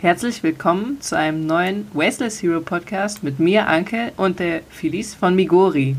Herzlich 0.00 0.42
willkommen 0.42 0.98
zu 1.02 1.14
einem 1.14 1.44
neuen 1.44 1.86
Wasteless 1.92 2.42
Hero 2.42 2.62
Podcast 2.62 3.22
mit 3.22 3.38
mir, 3.38 3.68
Anke, 3.68 4.12
und 4.16 4.38
der 4.38 4.62
Felice 4.70 5.14
von 5.14 5.36
Migori. 5.36 5.94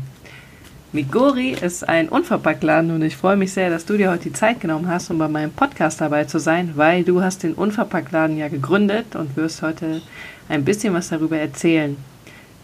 Migori 0.90 1.50
ist 1.50 1.88
ein 1.88 2.08
Unverpacktladen 2.08 2.90
und 2.90 3.02
ich 3.02 3.16
freue 3.16 3.36
mich 3.36 3.52
sehr, 3.52 3.70
dass 3.70 3.86
du 3.86 3.96
dir 3.96 4.10
heute 4.10 4.24
die 4.24 4.32
Zeit 4.32 4.60
genommen 4.60 4.88
hast, 4.88 5.08
um 5.12 5.18
bei 5.18 5.28
meinem 5.28 5.52
Podcast 5.52 6.00
dabei 6.00 6.24
zu 6.24 6.40
sein, 6.40 6.72
weil 6.74 7.04
du 7.04 7.22
hast 7.22 7.44
den 7.44 7.54
Unverpacktladen 7.54 8.36
ja 8.38 8.48
gegründet 8.48 9.14
und 9.14 9.36
wirst 9.36 9.62
heute 9.62 10.02
ein 10.48 10.64
bisschen 10.64 10.94
was 10.94 11.10
darüber 11.10 11.38
erzählen. 11.38 11.96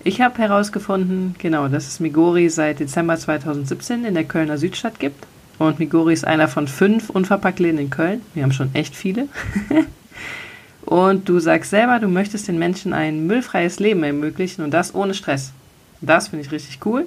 Ich 0.02 0.20
habe 0.20 0.38
herausgefunden, 0.38 1.36
genau, 1.38 1.68
dass 1.68 1.86
es 1.86 2.00
Migori 2.00 2.48
seit 2.48 2.80
Dezember 2.80 3.16
2017 3.16 4.04
in 4.04 4.14
der 4.14 4.24
Kölner 4.24 4.58
Südstadt 4.58 4.98
gibt. 4.98 5.24
Und 5.60 5.78
Migori 5.78 6.14
ist 6.14 6.26
einer 6.26 6.48
von 6.48 6.66
fünf 6.66 7.10
Unverpacktläden 7.10 7.78
in 7.78 7.90
Köln. 7.90 8.22
Wir 8.34 8.42
haben 8.42 8.50
schon 8.50 8.74
echt 8.74 8.96
viele. 8.96 9.28
und 10.88 11.28
du 11.28 11.38
sagst 11.38 11.68
selber, 11.68 11.98
du 11.98 12.08
möchtest 12.08 12.48
den 12.48 12.58
Menschen 12.58 12.94
ein 12.94 13.26
müllfreies 13.26 13.78
Leben 13.78 14.02
ermöglichen 14.04 14.64
und 14.64 14.70
das 14.70 14.94
ohne 14.94 15.12
Stress. 15.12 15.52
Das 16.00 16.28
finde 16.28 16.46
ich 16.46 16.50
richtig 16.50 16.78
cool. 16.86 17.04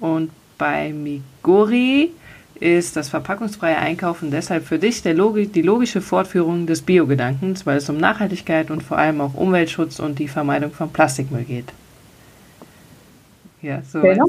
Und 0.00 0.30
bei 0.56 0.94
Migori 0.94 2.10
ist 2.54 2.96
das 2.96 3.10
verpackungsfreie 3.10 3.76
Einkaufen 3.76 4.30
deshalb 4.30 4.64
für 4.66 4.78
dich 4.78 5.04
Logi 5.04 5.46
die 5.46 5.60
logische 5.60 6.00
Fortführung 6.00 6.66
des 6.66 6.80
Biogedankens, 6.80 7.66
weil 7.66 7.76
es 7.76 7.90
um 7.90 7.98
Nachhaltigkeit 7.98 8.70
und 8.70 8.82
vor 8.82 8.96
allem 8.96 9.20
auch 9.20 9.34
Umweltschutz 9.34 9.98
und 9.98 10.18
die 10.18 10.28
Vermeidung 10.28 10.70
von 10.72 10.90
Plastikmüll 10.90 11.44
geht. 11.44 11.70
Ja, 13.60 13.82
so. 13.82 14.00
Genau. 14.00 14.26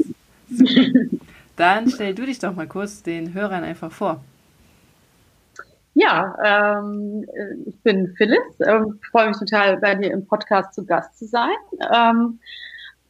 Dann 1.56 1.88
stell 1.88 2.14
du 2.14 2.26
dich 2.26 2.38
doch 2.38 2.54
mal 2.54 2.66
kurz 2.66 3.02
den 3.02 3.32
Hörern 3.32 3.64
einfach 3.64 3.90
vor. 3.90 4.22
Ja, 5.94 6.34
ähm, 6.44 7.24
ich 7.66 7.80
bin 7.82 8.14
Phyllis. 8.16 8.60
Ähm, 8.66 8.98
freue 9.10 9.28
mich 9.28 9.38
total, 9.38 9.76
bei 9.78 9.94
dir 9.94 10.10
im 10.10 10.26
Podcast 10.26 10.74
zu 10.74 10.84
Gast 10.84 11.16
zu 11.18 11.26
sein. 11.26 11.54
Ähm, 11.94 12.40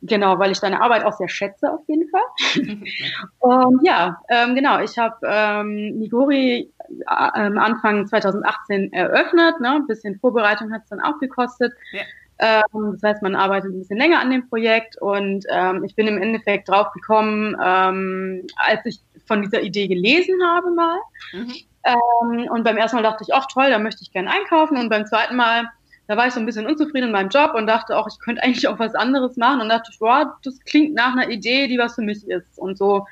genau, 0.03 0.39
weil 0.39 0.53
ich 0.53 0.61
deine 0.61 0.83
Arbeit 0.83 1.05
auch 1.05 1.15
sehr 1.15 1.29
schätze 1.29 1.73
auf 1.73 1.81
jeden 1.89 2.09
Fall. 2.11 2.85
Und 3.39 3.81
ja, 3.87 4.21
ähm, 4.29 4.55
genau, 4.55 4.81
ich 4.81 4.99
habe 4.99 5.17
ähm, 5.27 5.99
Nigori 5.99 6.71
äh, 6.89 7.05
Anfang 7.07 8.07
2018 8.07 8.93
eröffnet. 8.93 9.61
Ne? 9.61 9.71
Ein 9.71 9.87
bisschen 9.87 10.19
Vorbereitung 10.21 10.71
hat 10.73 10.83
es 10.83 10.91
dann 10.91 11.01
auch 11.01 11.19
gekostet. 11.19 11.73
Ja. 11.93 12.03
Ähm, 12.39 12.99
das 13.01 13.03
heißt, 13.03 13.23
man 13.23 13.35
arbeitet 13.35 13.71
ein 13.71 13.79
bisschen 13.79 13.99
länger 13.99 14.21
an 14.21 14.31
dem 14.31 14.49
Projekt 14.49 15.01
und 15.01 15.47
ähm, 15.49 15.85
ich 15.85 15.95
bin 15.95 16.09
im 16.09 16.21
Endeffekt 16.21 16.69
drauf 16.69 16.91
gekommen, 16.93 17.57
ähm, 17.65 18.47
als 18.57 18.85
ich 18.85 19.01
von 19.27 19.41
dieser 19.41 19.63
Idee 19.63 19.87
gelesen 19.87 20.35
habe 20.45 20.71
mal. 20.73 20.99
Mhm. 21.33 21.55
Ähm, 21.85 22.49
und 22.51 22.65
beim 22.65 22.77
ersten 22.77 22.97
Mal 22.97 23.03
dachte 23.03 23.25
ich, 23.27 23.35
ach 23.35 23.47
toll, 23.47 23.71
da 23.71 23.79
möchte 23.79 24.03
ich 24.03 24.13
gerne 24.13 24.31
einkaufen. 24.31 24.77
Und 24.77 24.89
beim 24.89 25.07
zweiten 25.07 25.37
Mal, 25.37 25.65
da 26.07 26.17
war 26.17 26.27
ich 26.27 26.35
so 26.35 26.41
ein 26.41 26.47
bisschen 26.47 26.67
unzufrieden 26.67 27.07
in 27.07 27.13
meinem 27.13 27.29
Job 27.29 27.55
und 27.55 27.67
dachte 27.67 27.97
auch, 27.97 28.07
ich 28.09 28.19
könnte 28.19 28.43
eigentlich 28.43 28.69
auch 28.69 28.79
was 28.79 28.95
anderes 28.95 29.37
machen. 29.37 29.61
Und 29.61 29.69
dachte 29.69 29.91
ich, 29.93 30.01
wow, 30.01 30.27
das 30.43 30.59
klingt 30.61 30.95
nach 30.95 31.13
einer 31.13 31.29
Idee, 31.29 31.69
die 31.69 31.79
was 31.79 31.95
für 31.95 32.03
mich 32.03 32.29
ist. 32.29 32.59
Und 32.59 32.79
so 32.79 33.07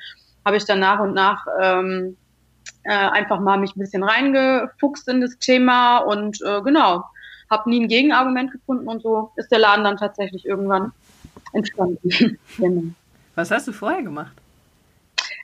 habe 0.45 0.57
ich 0.57 0.65
dann 0.65 0.79
nach 0.79 0.99
und 0.99 1.13
nach 1.13 1.45
ähm, 1.61 2.17
äh, 2.83 2.93
einfach 2.93 3.39
mal 3.39 3.57
mich 3.57 3.75
ein 3.75 3.79
bisschen 3.79 4.03
reingefuchst 4.03 5.07
in 5.07 5.21
das 5.21 5.37
Thema 5.37 5.99
und 5.99 6.41
äh, 6.41 6.61
genau 6.61 7.03
habe 7.53 7.69
nie 7.69 7.81
ein 7.83 7.87
Gegenargument 7.87 8.51
gefunden 8.51 8.87
und 8.87 9.01
so 9.01 9.31
ist 9.35 9.51
der 9.51 9.59
Laden 9.59 9.83
dann 9.83 9.97
tatsächlich 9.97 10.45
irgendwann 10.45 10.91
entstanden. 11.53 12.09
genau. 12.57 12.83
Was 13.35 13.51
hast 13.51 13.67
du 13.67 13.71
vorher 13.71 14.03
gemacht? 14.03 14.33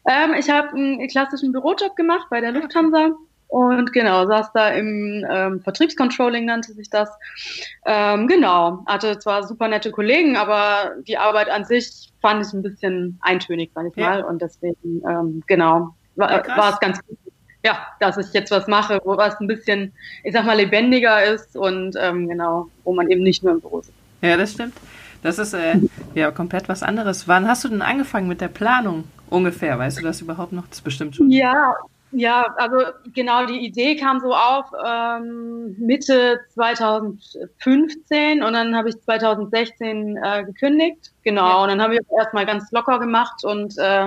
Ähm, 0.10 0.34
ich 0.34 0.50
habe 0.50 0.70
einen 0.70 1.08
klassischen 1.08 1.52
Bürojob 1.52 1.96
gemacht 1.96 2.28
bei 2.32 2.42
der 2.42 2.52
Lufthansa 2.52 3.12
und 3.48 3.94
genau, 3.94 4.26
saß 4.26 4.52
da 4.54 4.70
im 4.70 5.26
ähm, 5.30 5.62
Vertriebscontrolling 5.62 6.46
nannte 6.46 6.74
sich 6.74 6.90
das. 6.90 7.10
Ähm, 7.86 8.28
genau, 8.28 8.84
hatte 8.88 9.20
zwar 9.20 9.44
super 9.44 9.68
nette 9.68 9.92
Kollegen, 9.92 10.36
aber 10.36 10.94
die 11.08 11.18
Arbeit 11.18 11.50
an 11.50 11.66
sich 11.66 12.12
fand 12.22 12.46
ich 12.46 12.54
ein 12.54 12.64
bisschen 12.64 13.20
eintönig, 13.22 13.72
sag 13.74 13.88
ich 13.88 13.96
ja. 13.96 14.10
mal. 14.10 14.24
Und 14.24 14.42
deswegen, 14.42 15.02
ähm, 15.08 15.44
genau, 15.46 15.96
war, 16.16 16.48
ja, 16.48 16.58
war 16.58 16.74
es 16.74 16.80
ganz 16.80 17.04
gut, 17.06 17.18
ja, 17.64 17.88
dass 18.00 18.18
ich 18.18 18.34
jetzt 18.34 18.52
was 18.52 18.68
mache, 18.68 19.02
wo 19.04 19.18
was 19.18 19.40
ein 19.40 19.48
bisschen, 19.48 19.94
ich 20.24 20.34
sag 20.34 20.46
mal, 20.46 20.58
lebendiger 20.58 21.24
ist 21.24 21.56
und 21.56 21.96
ähm, 22.00 22.28
genau, 22.28 22.70
wo 22.84 22.94
man 22.94 23.10
eben 23.10 23.22
nicht 23.22 23.44
nur 23.44 23.54
im 23.54 23.62
Büro 23.62 23.82
sitzt. 23.82 23.98
Ja, 24.22 24.38
das 24.38 24.54
stimmt. 24.54 24.74
Das 25.22 25.40
ist 25.40 25.54
äh, 25.54 25.80
ja 26.16 26.32
komplett 26.32 26.70
was 26.70 26.84
anderes. 26.84 27.28
Wann 27.28 27.48
hast 27.48 27.64
du 27.64 27.70
denn 27.70 27.82
angefangen 27.82 28.28
mit 28.28 28.42
der 28.42 28.48
Planung 28.48 29.06
ungefähr? 29.30 29.78
Weißt 29.78 30.00
du 30.00 30.04
das 30.04 30.22
überhaupt 30.22 30.54
noch? 30.54 30.68
Das 30.68 30.78
ist 30.78 30.84
bestimmt 30.84 31.16
schon. 31.16 31.30
Ja, 31.30 31.76
ja, 32.12 32.56
also 32.58 32.78
genau, 33.14 33.46
die 33.46 33.60
Idee 33.60 33.96
kam 33.96 34.20
so 34.20 34.34
auf 34.34 34.66
ähm, 34.84 35.76
Mitte 35.78 36.40
2015 36.56 38.42
und 38.42 38.54
dann 38.54 38.76
habe 38.76 38.90
ich 38.90 39.00
2016 39.02 40.18
äh, 40.18 40.44
gekündigt. 40.44 41.12
Genau, 41.24 41.48
ja. 41.48 41.64
und 41.64 41.70
dann 41.70 41.82
habe 41.82 41.96
ich 41.96 42.02
erstmal 42.18 42.48
ganz 42.48 42.72
locker 42.72 43.00
gemacht 43.00 43.44
und 43.44 43.78
äh, 43.78 44.06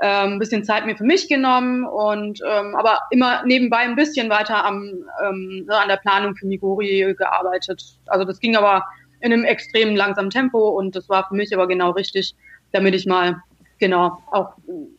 ähm, 0.00 0.32
ein 0.32 0.38
bisschen 0.38 0.64
Zeit 0.64 0.86
mir 0.86 0.96
für 0.96 1.04
mich 1.04 1.28
genommen 1.28 1.84
und 1.84 2.40
ähm, 2.48 2.74
aber 2.76 2.98
immer 3.10 3.44
nebenbei 3.44 3.78
ein 3.78 3.94
bisschen 3.94 4.30
weiter 4.30 4.64
am, 4.64 5.04
ähm, 5.22 5.66
an 5.68 5.88
der 5.88 5.98
Planung 5.98 6.34
für 6.34 6.46
Migori 6.46 7.14
gearbeitet. 7.16 7.84
Also 8.06 8.24
das 8.24 8.40
ging 8.40 8.56
aber 8.56 8.84
in 9.22 9.32
einem 9.32 9.44
extrem 9.44 9.96
langsamen 9.96 10.30
Tempo 10.30 10.70
und 10.70 10.96
das 10.96 11.08
war 11.08 11.26
für 11.28 11.34
mich 11.34 11.54
aber 11.54 11.66
genau 11.66 11.90
richtig, 11.90 12.34
damit 12.72 12.94
ich 12.94 13.06
mal 13.06 13.42
genau 13.78 14.18
auch 14.30 14.52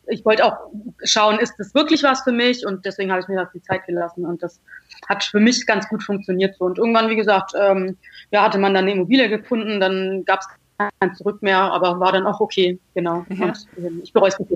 ich 0.08 0.24
wollte 0.24 0.44
auch 0.44 0.56
schauen, 1.04 1.38
ist 1.38 1.54
das 1.58 1.74
wirklich 1.74 2.02
was 2.02 2.22
für 2.22 2.32
mich 2.32 2.66
und 2.66 2.84
deswegen 2.84 3.10
habe 3.10 3.20
ich 3.20 3.28
mir 3.28 3.36
das 3.36 3.52
die 3.52 3.62
Zeit 3.62 3.86
gelassen 3.86 4.26
und 4.26 4.42
das 4.42 4.60
hat 5.08 5.24
für 5.24 5.40
mich 5.40 5.66
ganz 5.66 5.88
gut 5.88 6.02
funktioniert 6.02 6.56
so 6.56 6.64
und 6.66 6.78
irgendwann 6.78 7.08
wie 7.08 7.16
gesagt 7.16 7.52
ähm, 7.58 7.96
ja 8.30 8.42
hatte 8.42 8.58
man 8.58 8.74
dann 8.74 8.84
eine 8.84 8.92
Immobilie 8.92 9.28
gefunden, 9.28 9.80
dann 9.80 10.24
gab 10.24 10.40
es 10.40 10.48
kein 10.78 11.14
Zurück 11.14 11.42
mehr, 11.42 11.60
aber 11.60 12.00
war 12.00 12.12
dann 12.12 12.26
auch 12.26 12.40
okay, 12.40 12.78
genau. 12.94 13.24
Ja. 13.28 13.46
Und, 13.46 13.66
ähm, 13.78 14.00
ich 14.02 14.12
bereue 14.12 14.28
es 14.28 14.38
nicht. 14.38 14.52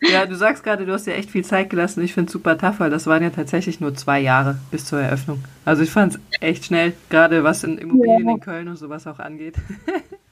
Ja, 0.00 0.26
du 0.26 0.36
sagst 0.36 0.62
gerade, 0.62 0.86
du 0.86 0.92
hast 0.92 1.06
dir 1.06 1.14
echt 1.14 1.30
viel 1.30 1.44
Zeit 1.44 1.70
gelassen. 1.70 2.02
Ich 2.02 2.14
finde 2.14 2.28
es 2.28 2.32
super 2.32 2.56
tough, 2.56 2.80
weil 2.80 2.90
das 2.90 3.06
waren 3.06 3.22
ja 3.22 3.30
tatsächlich 3.30 3.80
nur 3.80 3.94
zwei 3.94 4.20
Jahre 4.20 4.58
bis 4.70 4.84
zur 4.84 5.00
Eröffnung. 5.00 5.42
Also 5.64 5.82
ich 5.82 5.90
fand 5.90 6.14
es 6.14 6.20
echt 6.40 6.66
schnell, 6.66 6.92
gerade 7.10 7.42
was 7.44 7.64
in 7.64 7.78
Immobilien 7.78 8.26
ja. 8.26 8.34
in 8.34 8.40
Köln 8.40 8.68
und 8.68 8.76
sowas 8.76 9.06
auch 9.06 9.18
angeht. 9.18 9.56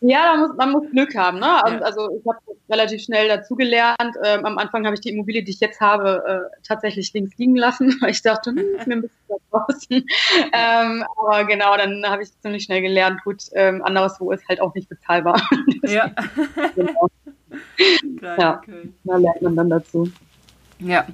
Ja, 0.00 0.36
muss, 0.36 0.56
man 0.56 0.70
muss 0.70 0.90
Glück 0.90 1.16
haben. 1.16 1.40
Ne? 1.40 1.64
Also, 1.64 1.78
ja. 1.78 1.84
also 1.84 2.20
ich 2.20 2.26
habe 2.28 2.38
relativ 2.70 3.02
schnell 3.02 3.28
dazugelernt. 3.28 4.14
Ähm, 4.24 4.44
am 4.44 4.58
Anfang 4.58 4.84
habe 4.84 4.94
ich 4.94 5.00
die 5.00 5.10
Immobilie, 5.10 5.42
die 5.42 5.50
ich 5.50 5.60
jetzt 5.60 5.80
habe, 5.80 6.22
äh, 6.26 6.58
tatsächlich 6.66 7.12
links 7.12 7.36
liegen 7.36 7.56
lassen, 7.56 7.96
weil 8.00 8.10
ich 8.10 8.22
dachte, 8.22 8.50
hm, 8.50 8.58
ist 8.78 8.86
mir 8.86 8.96
ein 8.96 9.02
bisschen 9.02 9.16
da 9.28 9.36
draußen. 9.50 10.06
ähm, 10.52 11.04
aber 11.16 11.44
genau, 11.44 11.76
dann 11.76 12.04
habe 12.06 12.22
ich 12.22 12.30
ziemlich 12.40 12.64
schnell 12.64 12.82
gelernt, 12.82 13.22
gut, 13.24 13.42
ähm, 13.54 13.82
anderswo 13.82 14.30
ist 14.30 14.46
halt 14.48 14.60
auch 14.60 14.74
nicht 14.74 14.88
bezahlbar. 14.88 15.42
ja. 15.82 16.10
genau. 16.74 17.08
ja, 18.22 18.60
da 19.04 19.16
lernt 19.16 19.42
man 19.42 19.56
dann 19.56 19.70
dazu. 19.70 20.10
Ja, 20.78 21.06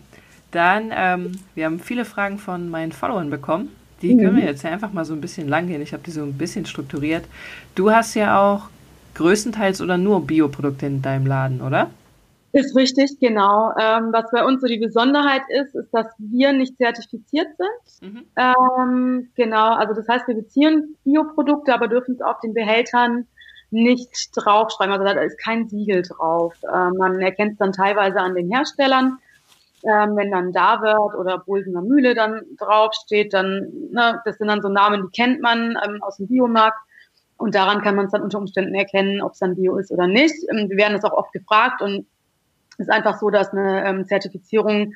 dann, 0.51 0.93
ähm, 0.95 1.33
wir 1.55 1.67
haben 1.67 1.81
viele 1.81 2.05
Fragen 2.05 2.39
von 2.39 2.69
meinen 2.69 2.93
Followern 2.93 3.31
bekommen. 3.31 3.71
Die 4.03 4.17
können 4.17 4.37
wir 4.37 4.43
mhm. 4.43 4.49
jetzt 4.49 4.63
ja 4.63 4.71
einfach 4.71 4.93
mal 4.93 5.05
so 5.05 5.15
ein 5.15 5.21
bisschen 5.21 5.49
lang 5.49 5.67
gehen. 5.67 5.81
Ich 5.81 5.93
habe 5.93 6.03
die 6.03 6.11
so 6.11 6.23
ein 6.23 6.37
bisschen 6.37 6.67
strukturiert. 6.67 7.25
Du 7.75 7.91
hast 7.91 8.15
ja 8.15 8.39
auch 8.41 8.69
größtenteils 9.15 9.81
oder 9.81 9.97
nur 9.97 10.27
Bioprodukte 10.27 10.87
in 10.87 11.01
deinem 11.01 11.27
Laden, 11.27 11.63
oder? 11.63 11.91
Ist 12.53 12.77
richtig, 12.77 13.19
genau. 13.19 13.73
Ähm, 13.81 14.13
was 14.13 14.31
bei 14.31 14.45
uns 14.45 14.61
so 14.61 14.69
die 14.69 14.79
Besonderheit 14.79 15.43
ist, 15.49 15.75
ist, 15.75 15.93
dass 15.93 16.07
wir 16.19 16.53
nicht 16.53 16.77
zertifiziert 16.77 17.49
sind. 17.57 18.13
Mhm. 18.13 18.25
Ähm, 18.37 19.29
genau, 19.35 19.75
also 19.75 19.93
das 19.93 20.07
heißt, 20.07 20.29
wir 20.29 20.37
beziehen 20.37 20.97
Bioprodukte, 21.05 21.75
aber 21.75 21.89
dürfen 21.89 22.15
es 22.15 22.21
auf 22.21 22.39
den 22.41 22.55
Behältern 22.55 23.27
nicht 23.75 24.31
draufschreiben. 24.35 24.93
Also 24.93 25.05
da 25.05 25.21
ist 25.21 25.39
kein 25.39 25.69
Siegel 25.69 26.03
drauf. 26.03 26.55
Ähm, 26.73 26.95
man 26.97 27.21
erkennt 27.21 27.53
es 27.53 27.59
dann 27.59 27.73
teilweise 27.73 28.21
an 28.21 28.35
den 28.35 28.51
Herstellern. 28.51 29.19
Ähm, 29.83 30.17
wenn 30.17 30.31
dann 30.31 30.53
da 30.53 30.81
wird 30.81 31.15
oder 31.15 31.39
Bulsener 31.39 31.83
Mühle 31.83 32.15
dann 32.15 32.41
draufsteht, 32.59 33.35
dann, 33.35 33.69
ne, 33.91 34.23
das 34.25 34.39
sind 34.39 34.49
dann 34.49 34.63
so 34.63 34.69
Namen, 34.71 35.03
die 35.03 35.23
kennt 35.23 35.43
man 35.43 35.77
ähm, 35.85 36.03
aus 36.03 36.17
dem 36.17 36.29
Biomarkt. 36.29 36.79
Und 37.37 37.55
daran 37.55 37.83
kann 37.83 37.97
man 37.97 38.07
es 38.07 38.13
dann 38.13 38.23
unter 38.23 38.39
Umständen 38.39 38.75
erkennen, 38.75 39.21
ob 39.21 39.33
es 39.33 39.41
dann 39.41 39.57
Bio 39.57 39.77
ist 39.77 39.91
oder 39.91 40.07
nicht. 40.07 40.35
Ähm, 40.51 40.71
wir 40.71 40.77
werden 40.77 40.95
das 40.95 41.05
auch 41.05 41.13
oft 41.13 41.33
gefragt 41.33 41.83
und 41.83 42.07
es 42.79 42.87
ist 42.87 42.91
einfach 42.91 43.19
so, 43.19 43.31
dass 43.31 43.51
eine 43.51 43.85
ähm, 43.87 44.07
Zertifizierung 44.07 44.95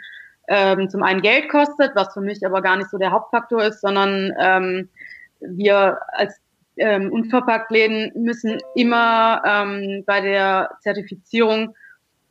ähm, 0.49 0.89
zum 0.89 1.03
einen 1.03 1.21
Geld 1.21 1.51
kostet, 1.51 1.95
was 1.95 2.15
für 2.15 2.21
mich 2.21 2.45
aber 2.47 2.63
gar 2.63 2.77
nicht 2.77 2.91
so 2.91 2.99
der 2.99 3.13
Hauptfaktor 3.13 3.63
ist, 3.63 3.81
sondern 3.81 4.33
ähm, 4.41 4.89
wir 5.41 5.99
als 6.13 6.41
ähm, 6.79 7.13
Unverpacktläden 7.13 8.13
müssen 8.15 8.59
immer 8.75 9.43
ähm, 9.45 10.05
bei 10.07 10.21
der 10.21 10.71
Zertifizierung 10.81 11.75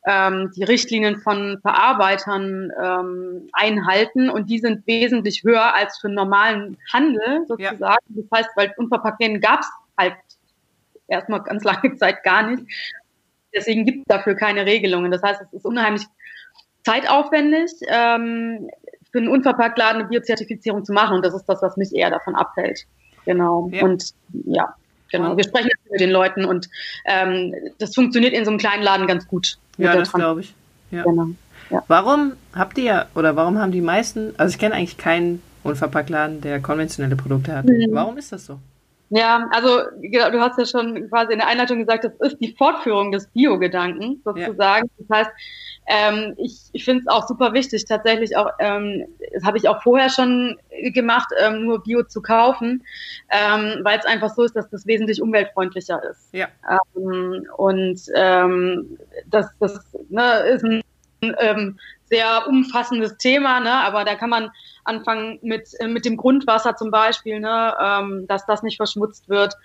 ähm, 0.05 0.51
die 0.55 0.63
Richtlinien 0.63 1.17
von 1.17 1.59
Verarbeitern 1.61 2.71
ähm, 2.81 3.49
einhalten 3.51 4.29
und 4.29 4.49
die 4.49 4.59
sind 4.59 4.87
wesentlich 4.87 5.43
höher 5.43 5.75
als 5.75 5.99
für 5.99 6.09
normalen 6.09 6.77
Handel 6.93 7.45
sozusagen. 7.47 7.81
Ja. 7.81 7.97
Das 8.07 8.25
heißt, 8.33 8.49
weil 8.55 8.73
Unverpacktläden 8.77 9.41
gab 9.41 9.61
es 9.61 9.69
halt 9.97 10.15
erstmal 11.07 11.43
ganz 11.43 11.63
lange 11.63 11.95
Zeit 11.97 12.23
gar 12.23 12.49
nicht. 12.49 12.63
Deswegen 13.53 13.85
gibt 13.85 13.99
es 13.99 14.05
dafür 14.07 14.35
keine 14.35 14.65
Regelungen. 14.65 15.11
Das 15.11 15.23
heißt, 15.23 15.41
es 15.41 15.53
ist 15.53 15.65
unheimlich 15.65 16.05
zeitaufwendig. 16.85 17.71
Ähm, 17.89 18.69
für 19.11 19.19
einen 19.19 19.29
Unverpacktladen 19.29 20.01
eine 20.01 20.09
Biozertifizierung 20.09 20.85
zu 20.85 20.93
machen. 20.93 21.15
Und 21.15 21.25
das 21.25 21.33
ist 21.33 21.45
das, 21.45 21.61
was 21.61 21.77
mich 21.77 21.93
eher 21.93 22.09
davon 22.09 22.35
abhält. 22.35 22.85
Genau. 23.27 23.69
Ja. 23.71 23.83
Und 23.83 24.13
ja, 24.45 24.73
genau. 25.11 25.37
Wir 25.37 25.43
sprechen 25.43 25.69
mit 25.91 25.99
den 26.01 26.09
Leuten 26.09 26.45
und 26.45 26.69
ähm, 27.05 27.53
das 27.77 27.93
funktioniert 27.93 28.33
in 28.33 28.45
so 28.45 28.51
einem 28.51 28.57
kleinen 28.57 28.81
Laden 28.81 29.05
ganz 29.05 29.27
gut. 29.27 29.57
Ja, 29.77 29.95
das 29.95 30.11
glaube 30.11 30.41
ich. 30.41 30.55
Ja. 30.89 31.03
Genau. 31.03 31.27
Ja. 31.69 31.83
Warum 31.87 32.33
habt 32.55 32.77
ihr 32.77 33.07
oder 33.13 33.35
warum 33.35 33.59
haben 33.59 33.71
die 33.71 33.81
meisten, 33.81 34.33
also 34.37 34.51
ich 34.51 34.57
kenne 34.57 34.73
eigentlich 34.73 34.97
keinen 34.97 35.43
Unverpacktladen, 35.63 36.41
der 36.41 36.61
konventionelle 36.61 37.15
Produkte 37.15 37.55
hat. 37.55 37.65
Mhm. 37.65 37.89
Warum 37.91 38.17
ist 38.17 38.31
das 38.31 38.45
so? 38.45 38.57
Ja, 39.09 39.47
also 39.51 39.81
du 40.01 40.39
hast 40.39 40.57
ja 40.57 40.65
schon 40.65 41.09
quasi 41.09 41.33
in 41.33 41.39
der 41.39 41.47
Einleitung 41.47 41.79
gesagt, 41.79 42.03
das 42.03 42.13
ist 42.19 42.37
die 42.41 42.55
Fortführung 42.57 43.11
des 43.11 43.27
Bio-Gedanken 43.27 44.21
sozusagen. 44.23 44.89
Ja. 44.97 45.05
Das 45.07 45.17
heißt, 45.17 45.31
ähm, 45.87 46.33
ich, 46.37 46.69
ich 46.73 46.83
finde 46.83 47.01
es 47.01 47.07
auch 47.07 47.27
super 47.27 47.53
wichtig, 47.53 47.85
tatsächlich 47.85 48.35
auch, 48.35 48.49
ähm, 48.59 49.05
das 49.33 49.43
habe 49.43 49.57
ich 49.57 49.69
auch 49.69 49.81
vorher 49.81 50.09
schon 50.09 50.57
gemacht, 50.93 51.29
ähm, 51.39 51.63
nur 51.63 51.81
Bio 51.81 52.03
zu 52.03 52.21
kaufen, 52.21 52.83
ähm, 53.31 53.79
weil 53.83 53.97
es 53.97 54.05
einfach 54.05 54.29
so 54.33 54.43
ist, 54.43 54.55
dass 54.55 54.69
das 54.69 54.85
wesentlich 54.85 55.21
umweltfreundlicher 55.21 56.01
ist. 56.03 56.33
Ja. 56.33 56.47
Ähm, 56.95 57.47
und 57.55 58.01
ähm, 58.15 58.97
das, 59.27 59.47
das 59.59 59.79
ne, 60.09 60.39
ist 60.49 60.63
ein 60.63 60.83
ähm, 61.21 61.79
sehr 62.09 62.47
umfassendes 62.47 63.17
Thema, 63.17 63.59
ne? 63.59 63.71
aber 63.71 64.03
da 64.03 64.15
kann 64.15 64.29
man 64.29 64.51
anfangen 64.83 65.39
mit, 65.41 65.69
äh, 65.79 65.87
mit 65.87 66.05
dem 66.05 66.17
Grundwasser 66.17 66.75
zum 66.75 66.91
Beispiel, 66.91 67.39
ne? 67.39 67.73
ähm, 67.81 68.25
dass 68.27 68.45
das 68.45 68.63
nicht 68.63 68.77
verschmutzt 68.77 69.29
wird. 69.29 69.55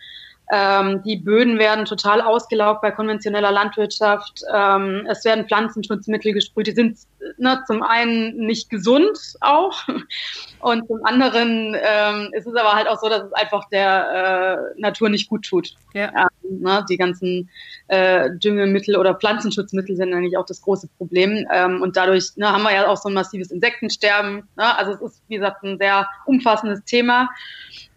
Ähm, 0.51 1.03
die 1.03 1.17
Böden 1.17 1.59
werden 1.59 1.85
total 1.85 2.21
ausgelaugt 2.21 2.83
bei 2.83 2.91
konventioneller 2.91 3.53
Landwirtschaft. 3.53 4.43
Ähm, 4.53 5.07
es 5.09 5.25
werden 5.25 5.47
Pflanzenschutzmittel 5.47 6.33
gesprüht. 6.33 6.67
Die 6.67 6.73
sind 6.73 6.99
ne, 7.37 7.63
zum 7.67 7.83
einen 7.83 8.37
nicht 8.37 8.71
gesund 8.71 9.19
auch 9.41 9.83
und 10.61 10.87
zum 10.87 11.05
anderen 11.05 11.77
ähm, 11.81 12.31
ist 12.33 12.47
es 12.47 12.55
aber 12.55 12.73
halt 12.73 12.89
auch 12.89 12.99
so, 13.01 13.09
dass 13.09 13.25
es 13.25 13.33
einfach 13.33 13.69
der 13.69 14.73
äh, 14.77 14.81
Natur 14.81 15.09
nicht 15.09 15.29
gut 15.29 15.45
tut. 15.45 15.75
Ja. 15.95 16.29
Ähm, 16.45 16.61
ne, 16.61 16.85
die 16.89 16.97
ganzen 16.97 17.51
äh, 17.89 18.31
Düngemittel 18.37 18.97
oder 18.97 19.15
Pflanzenschutzmittel 19.15 19.97
sind 19.97 20.13
eigentlich 20.15 20.37
auch 20.37 20.47
das 20.47 20.63
große 20.63 20.89
Problem 20.99 21.47
ähm, 21.53 21.83
und 21.83 21.97
dadurch 21.97 22.37
ne, 22.37 22.51
haben 22.51 22.63
wir 22.63 22.75
ja 22.75 22.87
auch 22.87 22.97
so 22.97 23.09
ein 23.09 23.15
massives 23.15 23.51
Insektensterben. 23.51 24.49
Ne? 24.57 24.79
Also 24.79 24.93
es 24.93 25.01
ist, 25.01 25.23
wie 25.29 25.37
gesagt, 25.37 25.63
ein 25.63 25.79
sehr 25.79 26.09
umfassendes 26.27 26.85
Thema. 26.85 27.29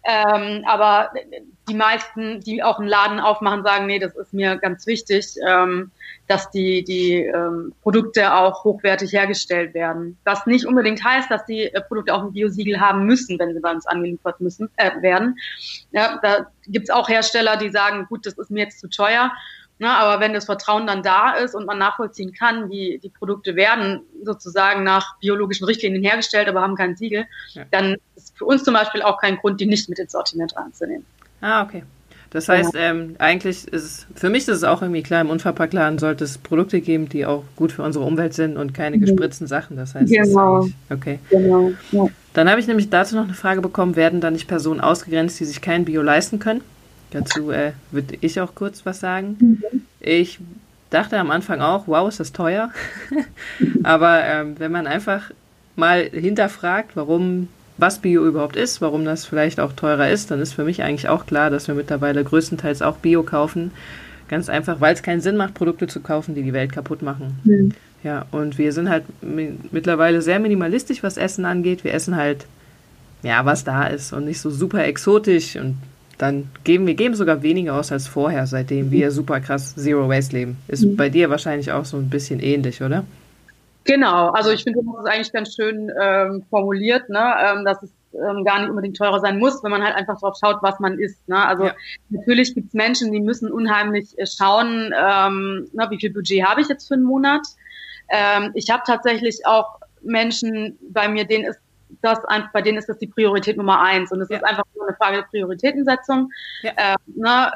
Ähm, 0.08 0.62
aber 0.66 1.10
die 1.68 1.74
meisten, 1.74 2.40
die 2.40 2.62
auch 2.62 2.78
einen 2.78 2.88
Laden 2.88 3.18
aufmachen, 3.18 3.64
sagen, 3.64 3.86
nee, 3.86 3.98
das 3.98 4.14
ist 4.14 4.32
mir 4.32 4.56
ganz 4.56 4.86
wichtig, 4.86 5.34
ähm, 5.46 5.90
dass 6.28 6.48
die, 6.50 6.84
die 6.84 7.24
ähm, 7.24 7.74
Produkte 7.82 8.32
auch 8.32 8.62
hochwertig 8.62 9.12
hergestellt 9.16 9.74
werden. 9.74 10.18
Was 10.24 10.46
nicht 10.46 10.66
unbedingt 10.66 11.02
heißt, 11.02 11.30
dass 11.30 11.44
die 11.46 11.64
äh, 11.64 11.80
Produkte 11.80 12.14
auch 12.14 12.22
ein 12.22 12.32
Biosiegel 12.32 12.80
haben 12.80 13.06
müssen, 13.06 13.38
wenn 13.38 13.54
sie 13.54 13.60
bei 13.60 13.72
uns 13.72 13.86
angeliefert 13.86 14.40
müssen, 14.40 14.68
äh, 14.76 14.90
werden. 15.02 15.36
Ja, 15.92 16.18
da 16.22 16.46
gibt's 16.66 16.90
auch 16.90 17.08
Hersteller, 17.08 17.56
die 17.56 17.70
sagen, 17.70 18.06
gut, 18.08 18.26
das 18.26 18.34
ist 18.34 18.50
mir 18.50 18.64
jetzt 18.64 18.80
zu 18.80 18.88
teuer. 18.88 19.32
Ne, 19.78 19.90
aber 19.90 20.20
wenn 20.20 20.32
das 20.32 20.46
Vertrauen 20.46 20.86
dann 20.86 21.02
da 21.02 21.32
ist 21.32 21.54
und 21.54 21.66
man 21.66 21.76
nachvollziehen 21.76 22.32
kann, 22.32 22.70
wie 22.70 22.98
die 23.02 23.10
Produkte 23.10 23.56
werden 23.56 24.00
sozusagen 24.24 24.84
nach 24.84 25.18
biologischen 25.18 25.66
Richtlinien 25.66 26.02
hergestellt, 26.02 26.48
aber 26.48 26.62
haben 26.62 26.76
kein 26.76 26.96
Siegel, 26.96 27.26
ja. 27.52 27.64
dann 27.70 27.96
ist 28.14 28.34
für 28.38 28.46
uns 28.46 28.64
zum 28.64 28.72
Beispiel 28.72 29.02
auch 29.02 29.20
kein 29.20 29.36
Grund, 29.36 29.60
die 29.60 29.66
nicht 29.66 29.90
mit 29.90 29.98
ins 29.98 30.12
Sortiment 30.12 30.56
reinzunehmen. 30.56 31.04
Ah, 31.42 31.62
okay. 31.62 31.82
Das 32.30 32.48
heißt, 32.48 32.74
ja. 32.74 32.90
ähm, 32.90 33.16
eigentlich 33.18 33.68
ist 33.68 33.84
es, 33.84 34.06
für 34.14 34.28
mich 34.28 34.42
ist 34.42 34.56
es 34.56 34.64
auch 34.64 34.82
irgendwie 34.82 35.02
klar, 35.02 35.20
im 35.20 35.30
Unverpacktladen 35.30 35.98
sollte 35.98 36.24
es 36.24 36.38
Produkte 36.38 36.80
geben, 36.80 37.08
die 37.08 37.24
auch 37.24 37.44
gut 37.54 37.72
für 37.72 37.82
unsere 37.82 38.04
Umwelt 38.04 38.34
sind 38.34 38.56
und 38.56 38.74
keine 38.74 38.96
mhm. 38.96 39.02
gespritzten 39.02 39.46
Sachen. 39.46 39.76
Das 39.76 39.94
heißt, 39.94 40.12
genau. 40.12 40.68
Okay. 40.90 41.18
Genau. 41.30 41.72
Ja. 41.92 42.06
Dann 42.34 42.50
habe 42.50 42.60
ich 42.60 42.66
nämlich 42.66 42.90
dazu 42.90 43.16
noch 43.16 43.24
eine 43.24 43.34
Frage 43.34 43.60
bekommen, 43.60 43.96
werden 43.96 44.20
da 44.20 44.30
nicht 44.30 44.48
Personen 44.48 44.80
ausgegrenzt, 44.80 45.40
die 45.40 45.44
sich 45.44 45.60
kein 45.60 45.84
Bio 45.84 46.02
leisten 46.02 46.38
können? 46.38 46.60
Dazu 47.10 47.50
äh, 47.50 47.72
würde 47.92 48.16
ich 48.20 48.40
auch 48.40 48.54
kurz 48.54 48.84
was 48.84 49.00
sagen. 49.00 49.36
Mhm. 49.40 49.82
Ich 50.00 50.40
dachte 50.90 51.18
am 51.18 51.30
Anfang 51.30 51.60
auch, 51.60 51.86
wow, 51.86 52.08
ist 52.08 52.20
das 52.20 52.32
teuer. 52.32 52.70
Aber 53.82 54.24
ähm, 54.24 54.56
wenn 54.58 54.72
man 54.72 54.86
einfach 54.86 55.30
mal 55.76 56.02
hinterfragt, 56.10 56.90
warum 56.96 57.48
was 57.78 57.98
Bio 57.98 58.26
überhaupt 58.26 58.56
ist, 58.56 58.80
warum 58.80 59.04
das 59.04 59.26
vielleicht 59.26 59.60
auch 59.60 59.72
teurer 59.72 60.08
ist, 60.10 60.30
dann 60.30 60.40
ist 60.40 60.54
für 60.54 60.64
mich 60.64 60.82
eigentlich 60.82 61.08
auch 61.08 61.26
klar, 61.26 61.50
dass 61.50 61.68
wir 61.68 61.74
mittlerweile 61.74 62.24
größtenteils 62.24 62.82
auch 62.82 62.96
Bio 62.96 63.22
kaufen. 63.22 63.70
Ganz 64.28 64.48
einfach, 64.48 64.80
weil 64.80 64.94
es 64.94 65.02
keinen 65.02 65.20
Sinn 65.20 65.36
macht, 65.36 65.54
Produkte 65.54 65.86
zu 65.86 66.00
kaufen, 66.00 66.34
die 66.34 66.42
die 66.42 66.52
Welt 66.52 66.72
kaputt 66.72 67.02
machen. 67.02 67.38
Mhm. 67.44 67.72
Ja, 68.02 68.26
und 68.30 68.58
wir 68.58 68.72
sind 68.72 68.88
halt 68.88 69.04
mittlerweile 69.72 70.22
sehr 70.22 70.38
minimalistisch, 70.38 71.02
was 71.02 71.16
Essen 71.16 71.44
angeht. 71.44 71.84
Wir 71.84 71.94
essen 71.94 72.16
halt, 72.16 72.46
ja, 73.22 73.44
was 73.44 73.64
da 73.64 73.86
ist 73.86 74.12
und 74.12 74.24
nicht 74.24 74.40
so 74.40 74.50
super 74.50 74.84
exotisch 74.84 75.56
und 75.56 75.76
dann 76.18 76.44
geben 76.64 76.86
wir 76.86 76.94
geben 76.94 77.14
sogar 77.14 77.42
weniger 77.42 77.74
aus 77.74 77.92
als 77.92 78.06
vorher, 78.06 78.46
seitdem 78.46 78.90
wir 78.90 79.10
super 79.10 79.40
krass 79.40 79.74
Zero 79.74 80.08
Waste 80.08 80.36
leben. 80.36 80.56
Ist 80.66 80.84
mhm. 80.84 80.96
bei 80.96 81.10
dir 81.10 81.28
wahrscheinlich 81.28 81.72
auch 81.72 81.84
so 81.84 81.98
ein 81.98 82.08
bisschen 82.08 82.40
ähnlich, 82.40 82.82
oder? 82.82 83.04
Genau, 83.86 84.30
also 84.30 84.50
ich 84.50 84.64
finde, 84.64 84.80
das 84.84 85.04
ist 85.04 85.10
eigentlich 85.10 85.32
ganz 85.32 85.54
schön 85.54 85.92
ähm, 86.00 86.44
formuliert, 86.50 87.08
ne? 87.08 87.34
ähm, 87.40 87.64
dass 87.64 87.82
es 87.82 87.92
ähm, 88.14 88.44
gar 88.44 88.60
nicht 88.60 88.70
unbedingt 88.70 88.96
teurer 88.96 89.20
sein 89.20 89.38
muss, 89.38 89.62
wenn 89.62 89.70
man 89.70 89.82
halt 89.82 89.94
einfach 89.94 90.18
drauf 90.18 90.36
schaut, 90.40 90.62
was 90.62 90.80
man 90.80 90.98
isst. 90.98 91.28
Ne? 91.28 91.36
Also 91.36 91.66
ja. 91.66 91.74
natürlich 92.10 92.54
gibt's 92.54 92.74
Menschen, 92.74 93.12
die 93.12 93.20
müssen 93.20 93.50
unheimlich 93.50 94.18
äh, 94.18 94.26
schauen, 94.26 94.92
ähm, 94.96 95.68
na, 95.72 95.90
wie 95.90 95.98
viel 95.98 96.12
Budget 96.12 96.44
habe 96.44 96.60
ich 96.60 96.68
jetzt 96.68 96.88
für 96.88 96.94
einen 96.94 97.04
Monat. 97.04 97.46
Ähm, 98.08 98.52
ich 98.54 98.70
habe 98.70 98.82
tatsächlich 98.86 99.46
auch 99.46 99.80
Menschen 100.02 100.78
bei 100.90 101.08
mir, 101.08 101.24
denen 101.24 101.44
ist 101.44 101.60
das 102.02 102.24
einfach, 102.24 102.52
bei 102.52 102.62
denen 102.62 102.78
ist 102.78 102.88
das 102.88 102.98
die 102.98 103.06
Priorität 103.06 103.56
Nummer 103.56 103.80
eins. 103.80 104.12
Und 104.12 104.20
es 104.20 104.28
ja. 104.28 104.36
ist 104.36 104.44
einfach 104.44 104.64
nur 104.74 104.86
eine 104.86 104.96
Frage 104.96 105.16
der 105.18 105.24
Prioritätensetzung. 105.24 106.30
Ja. 106.62 106.72
Äh, 106.76 106.96
ne, 107.06 107.52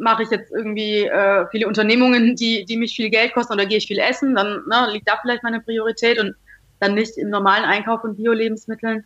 mache 0.00 0.22
ich 0.22 0.30
jetzt 0.30 0.52
irgendwie 0.52 1.04
äh, 1.04 1.46
viele 1.50 1.66
Unternehmungen, 1.66 2.36
die, 2.36 2.64
die 2.64 2.76
mich 2.76 2.94
viel 2.94 3.10
Geld 3.10 3.34
kosten 3.34 3.52
oder 3.52 3.66
gehe 3.66 3.78
ich 3.78 3.86
viel 3.86 3.98
essen, 3.98 4.34
dann 4.34 4.62
ne, 4.68 4.88
liegt 4.92 5.08
da 5.08 5.18
vielleicht 5.20 5.42
meine 5.42 5.60
Priorität 5.60 6.18
und 6.18 6.34
dann 6.80 6.94
nicht 6.94 7.16
im 7.16 7.30
normalen 7.30 7.64
Einkauf 7.64 8.02
von 8.02 8.16
Bio-Lebensmitteln. 8.16 9.04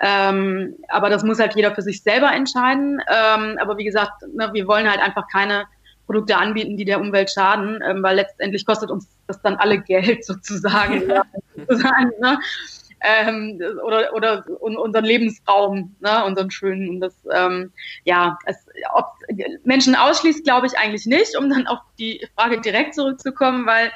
Ähm, 0.00 0.76
aber 0.88 1.10
das 1.10 1.24
muss 1.24 1.40
halt 1.40 1.56
jeder 1.56 1.74
für 1.74 1.82
sich 1.82 2.02
selber 2.02 2.32
entscheiden. 2.32 3.00
Ähm, 3.08 3.58
aber 3.60 3.76
wie 3.78 3.84
gesagt, 3.84 4.22
ne, 4.34 4.50
wir 4.52 4.68
wollen 4.68 4.88
halt 4.88 5.00
einfach 5.00 5.26
keine 5.30 5.64
Produkte 6.06 6.36
anbieten, 6.36 6.76
die 6.76 6.84
der 6.84 7.00
Umwelt 7.00 7.30
schaden, 7.30 7.80
ähm, 7.86 8.02
weil 8.02 8.16
letztendlich 8.16 8.64
kostet 8.64 8.90
uns 8.90 9.08
das 9.26 9.42
dann 9.42 9.56
alle 9.56 9.80
Geld 9.80 10.24
sozusagen. 10.24 11.02
sozusagen 11.56 12.12
ne? 12.20 12.38
Ähm, 13.00 13.60
oder, 13.84 14.12
oder 14.14 14.44
unseren 14.60 15.04
Lebensraum, 15.04 15.96
ne, 16.00 16.24
unseren 16.24 16.50
schönen. 16.50 16.88
Und 16.88 17.00
das, 17.00 17.14
ähm, 17.32 17.72
ja, 18.04 18.38
es, 18.46 18.66
ob 18.92 19.06
Menschen 19.64 19.94
ausschließt, 19.94 20.44
glaube 20.44 20.66
ich 20.66 20.78
eigentlich 20.78 21.06
nicht, 21.06 21.36
um 21.36 21.48
dann 21.48 21.66
auf 21.66 21.80
die 21.98 22.26
Frage 22.36 22.60
direkt 22.60 22.94
zurückzukommen, 22.94 23.66
weil 23.66 23.92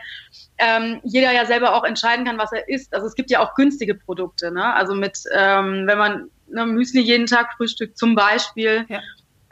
ähm, 0.59 1.01
jeder 1.05 1.33
ja 1.33 1.47
selber 1.47 1.75
auch 1.75 1.85
entscheiden 1.85 2.25
kann, 2.25 2.39
was 2.39 2.53
er 2.53 2.69
isst. 2.69 2.95
Also 2.95 3.07
es 3.07 3.15
gibt 3.15 3.31
ja 3.31 3.41
auch 3.41 3.55
günstige 3.55 3.95
Produkte, 3.95 4.53
ne? 4.53 4.75
Also 4.75 4.95
mit, 4.95 5.19
ähm, 5.35 5.87
wenn 5.87 5.99
man 5.99 6.31
ne, 6.49 6.67
Müsli 6.67 7.01
jeden 7.01 7.27
Tag 7.27 7.55
frühstückt 7.57 7.99
zum 7.99 8.15
Beispiel, 8.15 8.85
ja 8.89 9.01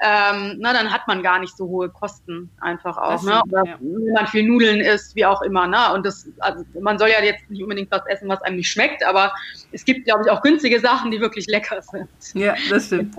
ähm, 0.03 0.57
na, 0.59 0.73
dann 0.73 0.91
hat 0.91 1.07
man 1.07 1.23
gar 1.23 1.39
nicht 1.39 1.55
so 1.57 1.69
hohe 1.69 1.91
Kosten 1.91 2.51
einfach 2.61 2.97
auch. 2.97 3.23
ne? 3.23 3.43
Oder 3.51 3.65
ja. 3.67 3.77
wenn 3.81 4.13
man 4.15 4.27
viel 4.27 4.45
Nudeln 4.45 4.81
isst, 4.81 5.15
wie 5.15 5.27
auch 5.27 5.43
immer. 5.43 5.67
Ne? 5.67 5.93
Und 5.93 6.07
das, 6.07 6.27
also 6.39 6.65
man 6.81 6.99
soll 6.99 7.11
ja 7.11 7.23
jetzt 7.23 7.51
nicht 7.51 7.63
unbedingt 7.63 7.91
was 7.91 8.07
essen, 8.07 8.29
was 8.29 8.41
einem 8.43 8.57
nicht 8.57 8.71
schmeckt, 8.71 9.05
aber 9.05 9.33
es 9.73 9.85
gibt, 9.85 10.07
glaube 10.07 10.23
ich, 10.25 10.31
auch 10.31 10.41
günstige 10.41 10.81
Sachen, 10.81 11.11
die 11.11 11.21
wirklich 11.21 11.47
lecker 11.49 11.83
sind. 11.83 12.09
Ja, 12.33 12.55
das 12.71 12.87
stimmt. 12.87 13.15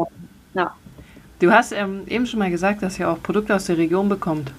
Ja. 0.55 0.75
Du 1.39 1.51
hast 1.51 1.71
ähm, 1.71 2.03
eben 2.07 2.25
schon 2.25 2.39
mal 2.39 2.49
gesagt, 2.49 2.81
dass 2.81 2.99
ihr 2.99 3.09
auch 3.09 3.21
Produkte 3.21 3.55
aus 3.55 3.65
der 3.65 3.77
Region 3.77 4.09
bekommt. 4.09 4.51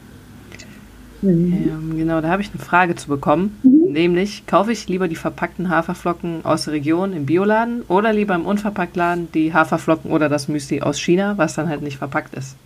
Mhm. 1.23 1.53
Ähm, 1.53 1.97
genau, 1.97 2.21
da 2.21 2.29
habe 2.29 2.43
ich 2.43 2.51
eine 2.51 2.63
Frage 2.63 2.95
zu 2.95 3.09
bekommen. 3.09 3.59
Mhm. 3.63 3.93
Nämlich, 3.93 4.47
kaufe 4.47 4.73
ich 4.73 4.89
lieber 4.89 5.09
die 5.09 5.17
verpackten 5.17 5.69
Haferflocken 5.69 6.45
aus 6.45 6.65
der 6.65 6.75
Region 6.75 7.13
im 7.13 7.27
Bioladen 7.27 7.83
oder 7.89 8.13
lieber 8.13 8.35
im 8.35 8.45
Unverpacktladen 8.45 9.31
die 9.33 9.55
Haferflocken 9.55 10.11
oder 10.11 10.29
das 10.29 10.49
Müsli 10.49 10.83
aus 10.83 10.99
China, 10.99 11.39
was 11.39 11.55
dann 11.55 11.69
halt 11.69 11.83
nicht 11.83 11.99
verpackt 11.99 12.35
ist? 12.35 12.57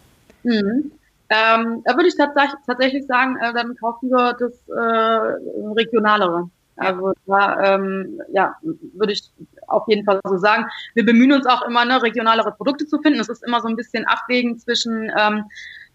Mhm. 0.42 0.92
Ähm, 1.28 1.82
da 1.84 1.96
würde 1.96 2.08
ich 2.08 2.16
tatsächlich, 2.16 3.06
sagen, 3.06 3.36
äh, 3.42 3.52
dann 3.52 3.74
kaufen 3.76 4.10
wir 4.10 4.34
das 4.38 4.52
äh, 4.68 5.72
regionalere. 5.74 6.48
Also 6.76 7.12
da 7.26 7.74
ähm, 7.74 8.20
ja, 8.32 8.54
würde 8.62 9.14
ich 9.14 9.32
auf 9.66 9.84
jeden 9.88 10.04
Fall 10.04 10.20
so 10.24 10.36
sagen. 10.36 10.66
Wir 10.94 11.04
bemühen 11.04 11.32
uns 11.32 11.46
auch 11.46 11.62
immer, 11.66 11.84
ne, 11.84 12.02
regionalere 12.02 12.52
Produkte 12.52 12.86
zu 12.86 13.00
finden. 13.00 13.18
Es 13.18 13.28
ist 13.28 13.44
immer 13.44 13.60
so 13.60 13.68
ein 13.68 13.76
bisschen 13.76 14.04
abwägen 14.04 14.58
zwischen 14.58 15.10
ähm, 15.18 15.44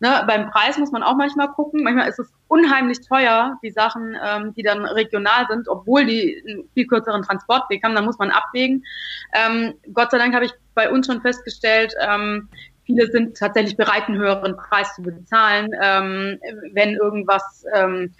Ne, 0.01 0.23
beim 0.25 0.49
Preis 0.49 0.79
muss 0.79 0.91
man 0.91 1.03
auch 1.03 1.15
manchmal 1.15 1.49
gucken. 1.49 1.83
Manchmal 1.83 2.09
ist 2.09 2.17
es 2.17 2.33
unheimlich 2.47 3.07
teuer, 3.07 3.59
die 3.61 3.69
Sachen, 3.69 4.17
ähm, 4.25 4.51
die 4.55 4.63
dann 4.63 4.83
regional 4.83 5.45
sind, 5.47 5.69
obwohl 5.69 6.05
die 6.05 6.43
einen 6.43 6.67
viel 6.73 6.87
kürzeren 6.87 7.21
Transportweg 7.21 7.83
haben. 7.83 7.93
Da 7.93 8.01
muss 8.01 8.17
man 8.17 8.31
abwägen. 8.31 8.83
Ähm, 9.31 9.75
Gott 9.93 10.09
sei 10.09 10.17
Dank 10.17 10.33
habe 10.33 10.45
ich 10.45 10.53
bei 10.73 10.89
uns 10.89 11.05
schon 11.05 11.21
festgestellt, 11.21 11.93
ähm, 12.01 12.49
viele 12.83 13.11
sind 13.11 13.37
tatsächlich 13.37 13.77
bereit, 13.77 14.07
einen 14.07 14.17
höheren 14.17 14.57
Preis 14.57 14.95
zu 14.95 15.03
bezahlen, 15.03 15.69
ähm, 15.79 16.39
wenn 16.73 16.95
irgendwas 16.95 17.63
ähm, 17.75 18.15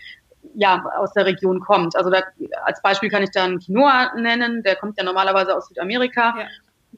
ja, 0.54 0.84
aus 0.98 1.14
der 1.14 1.26
Region 1.26 1.62
kommt. 1.62 1.96
Also 1.96 2.12
da, 2.12 2.22
als 2.64 2.80
Beispiel 2.84 3.10
kann 3.10 3.24
ich 3.24 3.32
da 3.32 3.44
einen 3.44 3.60
Quinoa 3.60 4.14
nennen, 4.18 4.62
der 4.62 4.76
kommt 4.76 5.00
ja 5.00 5.04
normalerweise 5.04 5.56
aus 5.56 5.68
Südamerika. 5.68 6.36
Ja. 6.38 6.46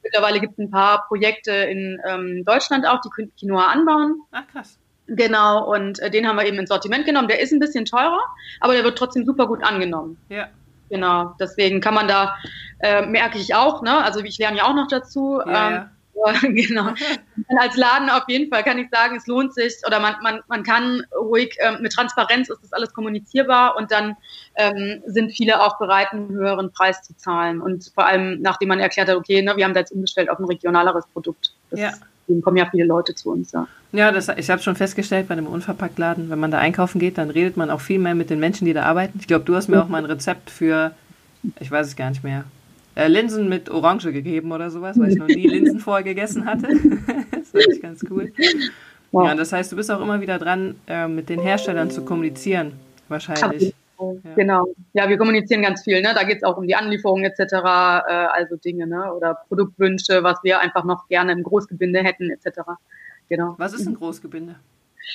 Mittlerweile 0.03 0.39
gibt 0.39 0.53
es 0.53 0.59
ein 0.59 0.71
paar 0.71 1.07
Projekte 1.07 1.51
in 1.51 1.99
ähm, 2.07 2.43
Deutschland 2.45 2.85
auch, 2.85 2.99
die 3.01 3.27
Quinoa 3.39 3.67
anbauen. 3.67 4.21
Ach 4.31 4.45
krass. 4.47 4.77
Genau, 5.07 5.73
und 5.73 5.99
äh, 5.99 6.09
den 6.09 6.27
haben 6.27 6.37
wir 6.37 6.45
eben 6.45 6.57
ins 6.57 6.69
Sortiment 6.69 7.05
genommen. 7.05 7.27
Der 7.27 7.41
ist 7.41 7.51
ein 7.51 7.59
bisschen 7.59 7.85
teurer, 7.85 8.21
aber 8.59 8.73
der 8.73 8.83
wird 8.83 8.97
trotzdem 8.97 9.25
super 9.25 9.47
gut 9.47 9.63
angenommen. 9.63 10.17
Ja. 10.29 10.47
Genau, 10.89 11.35
deswegen 11.39 11.81
kann 11.81 11.93
man 11.93 12.07
da, 12.07 12.35
äh, 12.79 13.05
merke 13.05 13.37
ich 13.37 13.55
auch, 13.55 13.81
ne? 13.81 14.03
also 14.03 14.19
ich 14.19 14.37
lerne 14.37 14.57
ja 14.57 14.65
auch 14.65 14.75
noch 14.75 14.87
dazu. 14.87 15.41
Ja, 15.45 15.67
ähm, 15.67 15.73
ja 15.73 15.89
genau. 16.41 16.93
als 17.59 17.75
Laden 17.75 18.09
auf 18.09 18.23
jeden 18.27 18.49
Fall 18.49 18.63
kann 18.63 18.77
ich 18.77 18.89
sagen, 18.89 19.15
es 19.17 19.27
lohnt 19.27 19.53
sich 19.53 19.75
oder 19.85 19.99
man, 19.99 20.15
man, 20.21 20.41
man 20.47 20.63
kann 20.63 21.03
ruhig, 21.17 21.57
ähm, 21.59 21.81
mit 21.81 21.93
Transparenz 21.93 22.49
ist 22.49 22.61
das 22.61 22.73
alles 22.73 22.93
kommunizierbar 22.93 23.75
und 23.77 23.91
dann 23.91 24.15
ähm, 24.55 25.01
sind 25.05 25.31
viele 25.31 25.61
auch 25.61 25.79
bereit, 25.79 26.11
einen 26.11 26.29
höheren 26.29 26.71
Preis 26.71 27.01
zu 27.03 27.15
zahlen. 27.17 27.61
Und 27.61 27.91
vor 27.93 28.05
allem, 28.05 28.41
nachdem 28.41 28.69
man 28.69 28.79
erklärt 28.79 29.09
hat, 29.09 29.15
okay, 29.15 29.41
ne, 29.41 29.57
wir 29.57 29.65
haben 29.65 29.73
da 29.73 29.81
jetzt 29.81 29.91
umgestellt 29.91 30.29
auf 30.29 30.39
ein 30.39 30.45
regionaleres 30.45 31.05
Produkt. 31.07 31.53
Das 31.69 31.79
ja. 31.79 31.91
Deswegen 32.25 32.41
kommen 32.41 32.57
ja 32.57 32.67
viele 32.69 32.85
Leute 32.85 33.13
zu 33.15 33.31
uns. 33.31 33.51
Ja, 33.51 33.67
ja 33.91 34.11
das, 34.11 34.29
ich 34.29 34.49
habe 34.49 34.61
schon 34.61 34.75
festgestellt 34.75 35.27
bei 35.27 35.35
dem 35.35 35.47
Unverpacktladen, 35.47 36.29
wenn 36.29 36.39
man 36.39 36.51
da 36.51 36.59
einkaufen 36.59 36.99
geht, 36.99 37.17
dann 37.17 37.29
redet 37.29 37.57
man 37.57 37.69
auch 37.69 37.81
viel 37.81 37.99
mehr 37.99 38.15
mit 38.15 38.29
den 38.29 38.39
Menschen, 38.39 38.65
die 38.65 38.73
da 38.73 38.83
arbeiten. 38.83 39.19
Ich 39.19 39.27
glaube, 39.27 39.43
du 39.43 39.55
hast 39.55 39.67
mir 39.67 39.81
auch 39.81 39.89
mal 39.89 39.97
ein 39.97 40.05
Rezept 40.05 40.49
für, 40.49 40.91
ich 41.59 41.69
weiß 41.69 41.87
es 41.87 41.95
gar 41.95 42.09
nicht 42.09 42.23
mehr, 42.23 42.45
äh, 42.95 43.07
Linsen 43.07 43.49
mit 43.49 43.69
Orange 43.69 44.11
gegeben 44.11 44.51
oder 44.51 44.69
sowas, 44.69 44.99
weil 44.99 45.11
ich 45.11 45.17
noch 45.17 45.27
nie 45.27 45.47
Linsen 45.47 45.79
vorher 45.81 46.03
gegessen 46.03 46.45
hatte. 46.45 46.67
das 47.31 47.49
fand 47.49 47.67
ich 47.71 47.81
ganz 47.81 48.03
cool. 48.09 48.31
Ja. 49.11 49.25
ja, 49.25 49.35
das 49.35 49.51
heißt, 49.51 49.71
du 49.71 49.75
bist 49.75 49.91
auch 49.91 50.01
immer 50.01 50.21
wieder 50.21 50.39
dran, 50.39 50.75
äh, 50.87 51.07
mit 51.07 51.29
den 51.29 51.39
Herstellern 51.39 51.91
zu 51.91 52.03
kommunizieren, 52.05 52.73
wahrscheinlich. 53.09 53.73
Ja. 53.99 54.33
Genau. 54.35 54.67
Ja, 54.93 55.07
wir 55.07 55.17
kommunizieren 55.17 55.61
ganz 55.61 55.83
viel. 55.83 56.01
Ne? 56.01 56.11
Da 56.13 56.23
geht 56.23 56.37
es 56.37 56.43
auch 56.43 56.57
um 56.57 56.67
die 56.67 56.75
Anlieferung 56.75 57.23
etc., 57.23 57.39
äh, 57.39 57.57
also 57.61 58.57
Dinge, 58.57 58.85
ne? 58.85 59.13
oder 59.13 59.37
Produktwünsche, 59.47 60.23
was 60.23 60.43
wir 60.43 60.59
einfach 60.59 60.83
noch 60.83 61.07
gerne 61.07 61.31
im 61.31 61.43
Großgebinde 61.43 62.03
hätten 62.03 62.29
etc. 62.29 62.61
Genau. 63.29 63.55
Was 63.57 63.73
ist 63.73 63.87
ein 63.87 63.95
Großgebinde? 63.95 64.55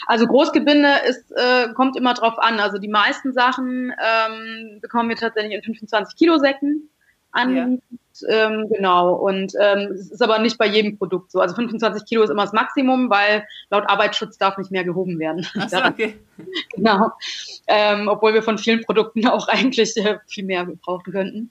Also 0.06 0.26
Großgebinde 0.26 0.88
ist, 1.08 1.30
äh, 1.32 1.72
kommt 1.74 1.96
immer 1.96 2.14
drauf 2.14 2.38
an. 2.38 2.60
Also 2.60 2.78
die 2.78 2.88
meisten 2.88 3.32
Sachen 3.32 3.92
ähm, 3.92 4.80
bekommen 4.80 5.08
wir 5.08 5.16
tatsächlich 5.16 5.54
in 5.54 5.62
25 5.62 6.16
Kilo 6.16 6.38
Säcken 6.38 6.88
angeliefert. 7.32 8.00
Ähm, 8.28 8.66
genau. 8.70 9.14
Und 9.14 9.52
ähm, 9.60 9.92
es 9.92 10.10
ist 10.10 10.22
aber 10.22 10.38
nicht 10.38 10.58
bei 10.58 10.66
jedem 10.66 10.98
Produkt 10.98 11.30
so. 11.32 11.40
Also 11.40 11.54
25 11.54 12.04
Kilo 12.06 12.22
ist 12.22 12.30
immer 12.30 12.44
das 12.44 12.52
Maximum, 12.52 13.10
weil 13.10 13.46
laut 13.70 13.88
Arbeitsschutz 13.88 14.38
darf 14.38 14.58
nicht 14.58 14.70
mehr 14.70 14.84
gehoben 14.84 15.18
werden. 15.18 15.46
Ach 15.58 15.68
so, 15.68 15.76
okay. 15.84 16.18
genau. 16.74 17.10
Ähm, 17.66 18.08
obwohl 18.08 18.34
wir 18.34 18.42
von 18.42 18.58
vielen 18.58 18.82
Produkten 18.84 19.26
auch 19.26 19.48
eigentlich 19.48 19.96
äh, 19.96 20.18
viel 20.26 20.44
mehr 20.44 20.64
brauchen 20.64 21.12
könnten. 21.12 21.50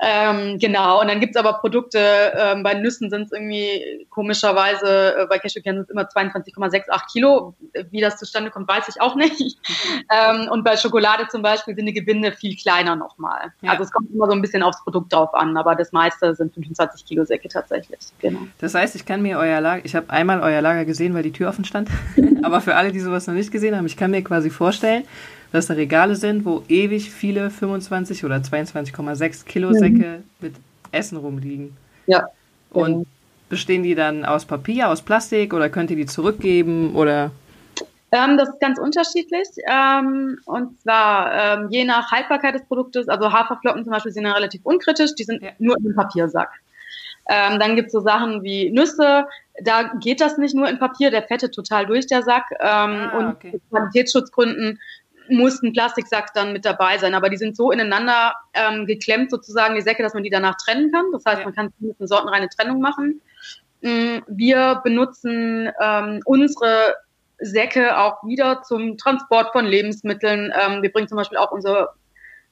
Ähm, 0.00 0.58
genau. 0.58 1.00
Und 1.00 1.08
dann 1.08 1.20
gibt's 1.20 1.36
aber 1.36 1.54
Produkte, 1.54 2.32
ähm, 2.36 2.62
bei 2.62 2.74
Nüssen 2.74 3.10
sind 3.10 3.22
es 3.24 3.32
irgendwie 3.32 4.06
komischerweise, 4.10 5.16
äh, 5.16 5.26
bei 5.26 5.38
Cashewkernen 5.38 5.84
sind 5.84 5.90
es 5.90 5.90
immer 5.90 6.08
22,68 6.08 7.12
Kilo. 7.12 7.54
Wie 7.90 8.00
das 8.00 8.16
zustande 8.16 8.50
kommt, 8.50 8.68
weiß 8.68 8.88
ich 8.88 9.00
auch 9.00 9.14
nicht. 9.14 9.58
ähm, 10.10 10.48
und 10.50 10.64
bei 10.64 10.76
Schokolade 10.76 11.28
zum 11.28 11.42
Beispiel 11.42 11.74
sind 11.74 11.86
die 11.86 11.92
Gebinde 11.92 12.32
viel 12.32 12.56
kleiner 12.56 12.96
nochmal. 12.96 13.52
Ja. 13.62 13.72
Also 13.72 13.84
es 13.84 13.92
kommt 13.92 14.10
immer 14.10 14.26
so 14.26 14.32
ein 14.32 14.42
bisschen 14.42 14.62
aufs 14.62 14.82
Produkt 14.82 15.12
drauf 15.12 15.34
an, 15.34 15.56
aber 15.56 15.74
das 15.74 15.92
meiste 16.02 16.34
sind 16.34 16.54
25 16.54 17.04
Kilo 17.04 17.24
Säcke 17.24 17.48
tatsächlich. 17.48 18.00
Genau. 18.20 18.40
Das 18.58 18.74
heißt, 18.74 18.94
ich 18.96 19.04
kann 19.04 19.22
mir 19.22 19.38
euer 19.38 19.60
Lager, 19.60 19.84
ich 19.84 19.94
habe 19.94 20.10
einmal 20.10 20.40
euer 20.40 20.60
Lager 20.60 20.84
gesehen, 20.84 21.14
weil 21.14 21.22
die 21.22 21.32
Tür 21.32 21.48
offen 21.48 21.64
stand, 21.64 21.88
aber 22.42 22.60
für 22.60 22.74
alle, 22.74 22.92
die 22.92 23.00
sowas 23.00 23.26
noch 23.26 23.34
nicht 23.34 23.50
gesehen 23.50 23.76
haben, 23.76 23.86
ich 23.86 23.96
kann 23.96 24.10
mir 24.10 24.22
quasi 24.22 24.50
vorstellen, 24.50 25.04
dass 25.52 25.66
da 25.66 25.74
Regale 25.74 26.16
sind, 26.16 26.44
wo 26.44 26.62
ewig 26.68 27.10
viele 27.10 27.50
25 27.50 28.24
oder 28.24 28.36
22,6 28.36 29.44
Kilo 29.44 29.72
Säcke 29.72 30.18
mhm. 30.18 30.24
mit 30.40 30.54
Essen 30.90 31.18
rumliegen. 31.18 31.76
Ja. 32.06 32.26
Und 32.70 32.92
genau. 32.92 33.06
bestehen 33.48 33.82
die 33.82 33.94
dann 33.94 34.24
aus 34.24 34.44
Papier, 34.44 34.88
aus 34.88 35.02
Plastik 35.02 35.52
oder 35.52 35.68
könnt 35.68 35.90
ihr 35.90 35.96
die 35.96 36.06
zurückgeben 36.06 36.94
oder? 36.94 37.30
Ähm, 38.12 38.36
das 38.36 38.50
ist 38.50 38.60
ganz 38.60 38.78
unterschiedlich. 38.78 39.48
Ähm, 39.66 40.38
und 40.44 40.80
zwar 40.82 41.32
ähm, 41.32 41.68
je 41.70 41.84
nach 41.84 42.12
Haltbarkeit 42.12 42.54
des 42.54 42.64
Produktes, 42.66 43.08
also 43.08 43.32
Haferflocken 43.32 43.84
zum 43.84 43.92
Beispiel 43.92 44.12
sind 44.12 44.26
ja 44.26 44.32
relativ 44.32 44.60
unkritisch, 44.64 45.14
die 45.14 45.24
sind 45.24 45.42
ja. 45.42 45.50
nur 45.58 45.76
im 45.78 45.94
Papiersack. 45.96 46.50
Ähm, 47.28 47.58
dann 47.58 47.74
gibt 47.74 47.86
es 47.86 47.92
so 47.92 48.00
Sachen 48.00 48.42
wie 48.42 48.70
Nüsse, 48.70 49.26
da 49.62 49.94
geht 50.00 50.20
das 50.20 50.38
nicht 50.38 50.54
nur 50.54 50.68
in 50.68 50.78
Papier, 50.78 51.10
der 51.10 51.22
fettet 51.22 51.54
total 51.54 51.86
durch 51.86 52.06
der 52.06 52.22
Sack. 52.22 52.44
Ähm, 52.52 52.58
ah, 52.68 53.18
und 53.18 53.26
okay. 53.28 53.52
aus 53.54 53.60
Qualitätsschutzgründen 53.70 54.78
muss 55.28 55.62
ein 55.62 55.72
Plastiksack 55.72 56.34
dann 56.34 56.52
mit 56.52 56.64
dabei 56.64 56.98
sein. 56.98 57.14
Aber 57.14 57.30
die 57.30 57.36
sind 57.36 57.56
so 57.56 57.70
ineinander 57.70 58.34
ähm, 58.52 58.86
geklemmt 58.86 59.30
sozusagen, 59.30 59.74
die 59.74 59.80
Säcke, 59.80 60.02
dass 60.02 60.14
man 60.14 60.24
die 60.24 60.30
danach 60.30 60.56
trennen 60.56 60.92
kann. 60.92 61.06
Das 61.12 61.24
heißt, 61.24 61.38
ja. 61.38 61.44
man 61.44 61.54
kann 61.54 61.72
mit 61.78 61.98
einer 61.98 62.08
sortenreine 62.08 62.48
Trennung 62.48 62.80
machen. 62.80 63.22
Mm, 63.82 64.18
wir 64.26 64.80
benutzen 64.84 65.70
ähm, 65.80 66.20
unsere 66.24 66.94
Säcke 67.42 67.98
auch 67.98 68.22
wieder 68.24 68.62
zum 68.62 68.96
Transport 68.96 69.52
von 69.52 69.66
Lebensmitteln. 69.66 70.52
Ähm, 70.58 70.82
wir 70.82 70.92
bringen 70.92 71.08
zum 71.08 71.16
Beispiel 71.16 71.38
auch 71.38 71.50
unser 71.50 71.94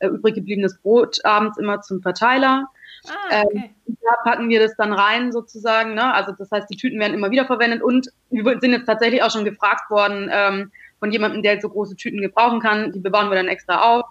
äh, 0.00 0.08
übrig 0.08 0.34
gebliebenes 0.34 0.80
Brot 0.80 1.18
abends 1.24 1.58
immer 1.58 1.80
zum 1.80 2.02
Verteiler. 2.02 2.66
Ah, 3.08 3.42
okay. 3.42 3.74
ähm, 3.86 3.96
da 4.02 4.30
packen 4.30 4.48
wir 4.48 4.60
das 4.60 4.76
dann 4.76 4.92
rein 4.92 5.32
sozusagen. 5.32 5.94
Ne? 5.94 6.12
Also 6.12 6.32
das 6.32 6.50
heißt, 6.50 6.68
die 6.70 6.76
Tüten 6.76 6.98
werden 6.98 7.14
immer 7.14 7.30
wieder 7.30 7.46
verwendet 7.46 7.82
und 7.82 8.08
wir 8.30 8.58
sind 8.60 8.72
jetzt 8.72 8.86
tatsächlich 8.86 9.22
auch 9.22 9.30
schon 9.30 9.44
gefragt 9.44 9.90
worden 9.90 10.28
ähm, 10.32 10.72
von 10.98 11.10
jemandem, 11.10 11.42
der 11.42 11.60
so 11.60 11.68
große 11.68 11.96
Tüten 11.96 12.20
gebrauchen 12.20 12.60
kann. 12.60 12.92
Die 12.92 13.00
bebauen 13.00 13.30
wir 13.30 13.36
dann 13.36 13.48
extra 13.48 13.80
auf. 13.82 14.06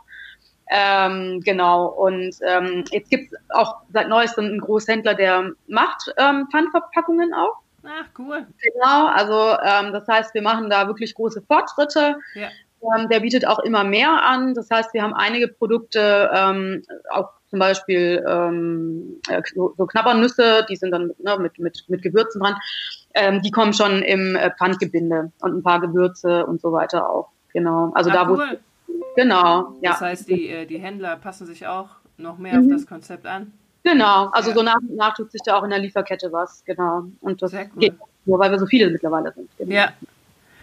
Ähm, 0.72 1.42
genau, 1.44 1.88
und 1.88 2.36
ähm, 2.48 2.84
jetzt 2.92 3.10
gibt 3.10 3.34
es 3.34 3.40
auch 3.50 3.78
seit 3.92 4.08
neuestem 4.08 4.46
einen 4.46 4.62
Großhändler, 4.62 5.16
der 5.16 5.52
macht 5.68 6.14
ähm, 6.18 6.48
Pfandverpackungen 6.52 7.34
auch. 7.34 7.58
Ach, 7.84 8.06
cool. 8.18 8.46
Genau, 8.62 9.08
also 9.08 9.58
ähm, 9.64 9.94
das 9.94 10.08
heißt, 10.08 10.34
wir 10.34 10.42
machen 10.42 10.70
da 10.70 10.88
wirklich 10.88 11.14
große 11.16 11.42
Fortschritte. 11.42 12.18
Ja. 12.36 12.50
Ähm, 12.82 13.10
der 13.10 13.20
bietet 13.20 13.46
auch 13.46 13.60
immer 13.60 13.84
mehr 13.84 14.24
an. 14.24 14.54
Das 14.54 14.70
heißt, 14.70 14.94
wir 14.94 15.04
haben 15.04 15.14
einige 15.14 15.48
Produkte, 15.48 16.30
ähm, 16.34 16.84
auch 17.10 17.30
zum 17.50 17.60
Beispiel 17.60 18.24
ähm, 18.28 19.20
äh, 19.28 19.42
so, 19.54 19.70
Knabbernüsse, 19.70 20.66
die 20.70 20.76
sind 20.76 20.92
dann 20.92 21.12
ne, 21.20 21.38
mit, 21.40 21.58
mit, 21.60 21.84
mit 21.88 22.02
Gewürzen 22.02 22.42
dran. 22.42 22.56
Ähm, 23.16 23.42
die 23.42 23.52
kommen 23.52 23.74
schon 23.74 24.04
im 24.04 24.36
äh, 24.36 24.52
Pfandgebinde 24.56 25.32
und 25.42 25.58
ein 25.58 25.64
paar 25.64 25.82
Gewürze 25.82 26.46
und 26.46 26.62
so 26.62 26.72
weiter 26.72 27.10
auch. 27.10 27.30
Genau. 27.54 27.92
Also 27.96 28.12
ah, 28.12 28.14
da 28.14 28.30
cool. 28.30 28.38
wo 28.38 28.94
genau. 29.16 29.74
Ja. 29.82 29.92
Das 29.92 30.02
heißt, 30.02 30.30
die, 30.30 30.50
äh, 30.50 30.66
die 30.66 30.78
Händler 30.78 31.16
passen 31.16 31.48
sich 31.48 31.66
auch 31.68 31.90
noch 32.18 32.38
mehr 32.38 32.60
mhm. 32.60 32.66
auf 32.66 32.78
das 32.78 32.88
Konzept 32.88 33.26
an. 33.26 33.54
Genau, 33.84 34.28
also 34.28 34.50
ja. 34.50 34.56
so 34.56 34.64
nach 34.64 34.76
und 34.76 34.96
nach 34.96 35.14
tut 35.16 35.32
sich 35.32 35.42
da 35.44 35.58
auch 35.58 35.64
in 35.64 35.70
der 35.70 35.80
Lieferkette 35.80 36.32
was, 36.32 36.64
genau. 36.66 37.04
Und 37.22 37.42
das 37.42 37.54
cool. 37.54 37.68
geht 37.78 37.94
nur, 38.26 38.40
weil 38.40 38.52
wir 38.52 38.60
so 38.60 38.66
viele 38.66 38.90
mittlerweile 38.90 39.34
sind. 39.34 39.50
Genau. 39.58 39.74
Ja. 39.74 39.90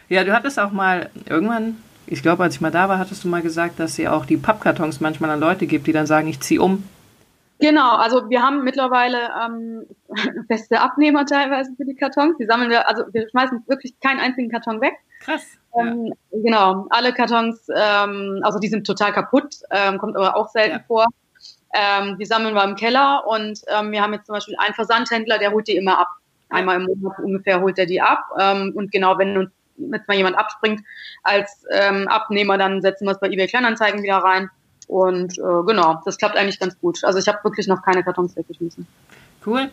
Ja, 0.09 0.23
du 0.23 0.33
hattest 0.33 0.61
auch 0.61 0.71
mal 0.71 1.11
irgendwann, 1.29 1.79
ich 2.07 2.23
glaube, 2.23 2.45
als 2.45 2.55
ich 2.55 2.61
mal 2.61 2.71
da 2.71 2.89
war, 2.89 2.99
hattest 2.99 3.25
du 3.25 3.29
mal 3.29 3.43
gesagt, 3.43 3.81
dass 3.81 3.99
ihr 3.99 4.13
auch 4.13 4.25
die 4.25 4.37
Pappkartons 4.37 5.01
manchmal 5.01 5.31
an 5.31 5.41
Leute 5.41 5.67
gibt, 5.67 5.87
die 5.87 5.93
dann 5.93 6.07
sagen, 6.07 6.29
ich 6.29 6.41
ziehe 6.41 6.63
um. 6.63 6.85
Genau, 7.59 7.97
also 7.97 8.29
wir 8.29 8.43
haben 8.43 8.63
mittlerweile 8.65 9.31
ähm, 9.45 9.87
feste 10.49 10.81
Abnehmer 10.81 11.25
teilweise 11.25 11.73
für 11.77 11.85
die 11.85 11.97
Kartons. 11.97 12.37
Die 12.39 12.45
sammeln 12.45 12.71
wir, 12.71 12.89
also 12.89 13.05
wir 13.13 13.29
schmeißen 13.29 13.65
wirklich 13.67 13.99
keinen 14.01 14.21
einzigen 14.21 14.51
Karton 14.51 14.81
weg. 14.81 14.95
Krass. 15.21 15.43
Ähm, 15.79 16.07
ja. 16.07 16.13
Genau, 16.43 16.87
alle 16.91 17.13
Kartons, 17.13 17.67
ähm, 17.75 18.41
also 18.43 18.59
die 18.59 18.69
sind 18.69 18.87
total 18.87 19.13
kaputt, 19.13 19.57
ähm, 19.71 19.99
kommt 19.99 20.17
aber 20.17 20.37
auch 20.37 20.51
selten 20.51 20.77
ja. 20.77 20.85
vor. 20.87 21.07
Ähm, 21.79 22.17
die 22.19 22.25
sammeln 22.25 22.55
wir 22.55 22.65
im 22.65 22.75
Keller 22.75 23.25
und 23.27 23.61
ähm, 23.69 23.93
wir 23.93 24.03
haben 24.03 24.15
jetzt 24.15 24.27
zum 24.27 24.35
Beispiel 24.35 24.57
einen 24.59 24.75
Versandhändler, 24.75 25.39
der 25.39 25.53
holt 25.53 25.69
die 25.69 25.77
immer 25.77 25.99
ab. 25.99 26.09
Einmal 26.49 26.77
im 26.77 26.87
Monat 26.87 27.19
ungefähr 27.19 27.61
holt 27.61 27.79
er 27.79 27.87
die 27.87 28.01
ab. 28.01 28.25
Ähm, 28.39 28.73
und 28.75 28.91
genau, 28.93 29.19
wenn 29.19 29.37
uns 29.37 29.51
jetzt 29.77 30.09
mal 30.09 30.17
jemand 30.17 30.39
abspringt 30.39 30.81
als 31.23 31.65
ähm, 31.73 32.09
Abnehmer, 32.09 32.57
dann 32.57 32.81
setzen 32.81 33.05
wir 33.05 33.13
es 33.13 33.21
bei 33.21 33.29
eBay 33.29 33.47
Kleinanzeigen 33.47 34.03
wieder 34.03 34.19
rein. 34.19 34.49
Und 34.89 35.37
äh, 35.39 35.63
genau, 35.67 36.01
das 36.05 36.17
klappt 36.17 36.37
eigentlich 36.37 36.61
ganz 36.61 36.79
gut. 36.79 37.03
Also 37.05 37.19
ich 37.19 37.29
habe 37.29 37.43
wirklich 37.43 37.67
noch 37.67 37.83
keine 37.83 38.05
Kartons 38.05 38.37
weggeschmissen. 38.37 38.87
Cool. 39.45 39.71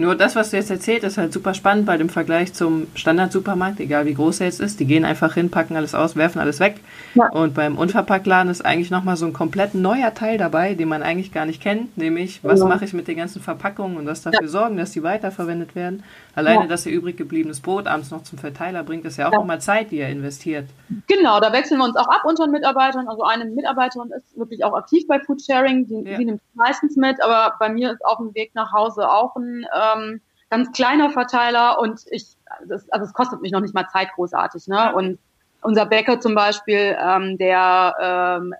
Nur 0.00 0.14
das, 0.14 0.34
was 0.34 0.50
du 0.50 0.56
jetzt 0.56 0.70
erzählt, 0.70 1.04
ist 1.04 1.18
halt 1.18 1.30
super 1.30 1.52
spannend 1.52 1.84
bei 1.84 1.98
dem 1.98 2.08
Vergleich 2.08 2.54
zum 2.54 2.86
Standard-Supermarkt, 2.94 3.80
egal 3.80 4.06
wie 4.06 4.14
groß 4.14 4.40
er 4.40 4.46
jetzt 4.46 4.58
ist. 4.58 4.80
Die 4.80 4.86
gehen 4.86 5.04
einfach 5.04 5.34
hin, 5.34 5.50
packen 5.50 5.76
alles 5.76 5.94
aus, 5.94 6.16
werfen 6.16 6.40
alles 6.40 6.58
weg. 6.58 6.76
Ja. 7.14 7.28
Und 7.28 7.52
beim 7.52 7.76
Unverpacktladen 7.76 8.50
ist 8.50 8.64
eigentlich 8.64 8.90
nochmal 8.90 9.18
so 9.18 9.26
ein 9.26 9.34
komplett 9.34 9.74
neuer 9.74 10.14
Teil 10.14 10.38
dabei, 10.38 10.72
den 10.72 10.88
man 10.88 11.02
eigentlich 11.02 11.32
gar 11.32 11.44
nicht 11.44 11.60
kennt, 11.60 11.98
nämlich 11.98 12.40
was 12.42 12.60
ja. 12.60 12.66
mache 12.66 12.86
ich 12.86 12.94
mit 12.94 13.08
den 13.08 13.18
ganzen 13.18 13.42
Verpackungen 13.42 13.98
und 13.98 14.06
was 14.06 14.22
dafür 14.22 14.48
sorgen, 14.48 14.78
dass 14.78 14.92
die 14.92 15.02
weiterverwendet 15.02 15.74
werden. 15.74 16.02
Alleine, 16.34 16.68
dass 16.68 16.86
ihr 16.86 16.92
übrig 16.92 17.16
gebliebenes 17.16 17.60
Brot 17.60 17.86
abends 17.86 18.10
noch 18.10 18.22
zum 18.22 18.38
Verteiler 18.38 18.84
bringt, 18.84 19.04
ist 19.04 19.16
ja 19.16 19.28
auch 19.28 19.32
nochmal 19.32 19.60
Zeit, 19.60 19.90
die 19.90 19.98
ihr 19.98 20.08
investiert. 20.08 20.68
Genau, 21.08 21.40
da 21.40 21.52
wechseln 21.52 21.78
wir 21.78 21.84
uns 21.84 21.96
auch 21.96 22.08
ab 22.08 22.22
unter 22.24 22.44
den 22.44 22.52
Mitarbeitern. 22.52 23.08
Also 23.08 23.22
eine 23.24 23.46
Mitarbeiterin 23.46 24.10
ist 24.12 24.38
wirklich 24.38 24.64
auch 24.64 24.74
aktiv 24.74 25.06
bei 25.08 25.20
Foodsharing, 25.20 25.86
die, 25.86 26.04
die 26.04 26.24
nimmt 26.24 26.40
meistens 26.54 26.96
mit, 26.96 27.22
aber 27.22 27.56
bei 27.58 27.68
mir 27.68 27.92
ist 27.92 28.04
auf 28.04 28.18
dem 28.18 28.34
Weg 28.34 28.54
nach 28.54 28.72
Hause 28.72 29.10
auch 29.10 29.34
ein 29.36 29.66
ähm, 29.74 30.20
ganz 30.50 30.70
kleiner 30.72 31.10
Verteiler 31.10 31.80
und 31.80 32.00
ich, 32.10 32.26
das, 32.66 32.88
also 32.90 33.06
es 33.06 33.12
kostet 33.12 33.40
mich 33.40 33.52
noch 33.52 33.60
nicht 33.60 33.74
mal 33.74 33.88
Zeit 33.88 34.12
großartig, 34.14 34.66
ne? 34.68 34.94
Und 34.94 35.18
unser 35.62 35.86
Bäcker 35.86 36.20
zum 36.20 36.34
Beispiel, 36.34 36.96
ähm, 36.98 37.36
der 37.38 37.94
ähm, 38.00 38.54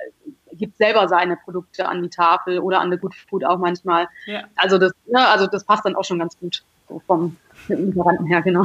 gibt 0.53 0.77
selber 0.77 1.09
seine 1.09 1.37
Produkte 1.37 1.89
an 1.89 2.03
die 2.03 2.11
Tafel 2.11 2.59
oder 2.59 2.81
an 2.81 2.91
der 2.91 2.99
Good 2.99 3.15
Food 3.15 3.45
auch 3.45 3.59
manchmal. 3.59 4.09
Ja. 4.27 4.43
Also 4.57 4.79
das, 4.79 4.93
ja, 5.07 5.31
also 5.31 5.47
das 5.47 5.65
passt 5.65 5.85
dann 5.85 5.97
auch 5.97 6.05
schon 6.05 6.19
ganz 6.19 6.39
gut 6.39 6.63
so 6.89 7.01
vom 7.07 7.37
Lieferanten 7.77 8.27
her, 8.27 8.43
genau. 8.43 8.65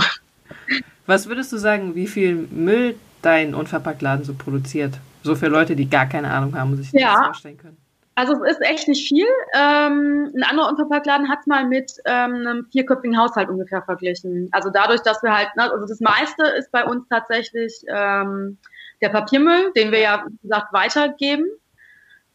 Was 1.06 1.28
würdest 1.28 1.52
du 1.52 1.58
sagen, 1.58 1.96
wie 1.96 2.08
viel 2.08 2.48
Müll 2.52 2.96
dein 3.22 3.54
Unverpacktladen 3.54 4.26
so 4.26 4.34
produziert? 4.34 4.96
So 5.24 5.36
für 5.36 5.48
Leute, 5.48 5.76
die 5.76 5.90
gar 5.90 6.08
keine 6.08 6.32
Ahnung 6.32 6.58
haben 6.58 6.72
und 6.72 6.78
sich 6.78 6.92
ja. 6.92 7.14
das 7.14 7.26
vorstellen 7.28 7.58
können. 7.58 7.78
Also 8.16 8.42
es 8.46 8.54
ist 8.54 8.62
echt 8.62 8.88
nicht 8.88 9.08
viel. 9.08 9.28
Ähm, 9.54 10.32
ein 10.34 10.44
anderer 10.44 10.70
Unverpacktladen 10.70 11.30
hat 11.30 11.40
es 11.42 11.48
mal 11.48 11.66
mit 11.68 11.92
ähm, 12.06 12.36
einem 12.36 12.66
vierköpfigen 12.72 13.18
Haushalt 13.18 13.50
ungefähr 13.50 13.82
verglichen. 13.82 14.48
Also 14.54 14.70
dadurch, 14.70 15.02
dass 15.02 15.22
wir 15.22 15.36
halt, 15.36 15.50
also 15.58 15.86
das 15.86 16.00
meiste 16.00 16.44
ist 16.58 16.72
bei 16.72 16.86
uns 16.86 17.06
tatsächlich 17.10 17.84
ähm, 17.90 18.58
der 19.02 19.10
Papiermüll, 19.10 19.74
den 19.76 19.92
wir 19.92 20.00
ja, 20.00 20.26
wie 20.28 20.48
gesagt, 20.48 20.72
weitergeben. 20.72 21.46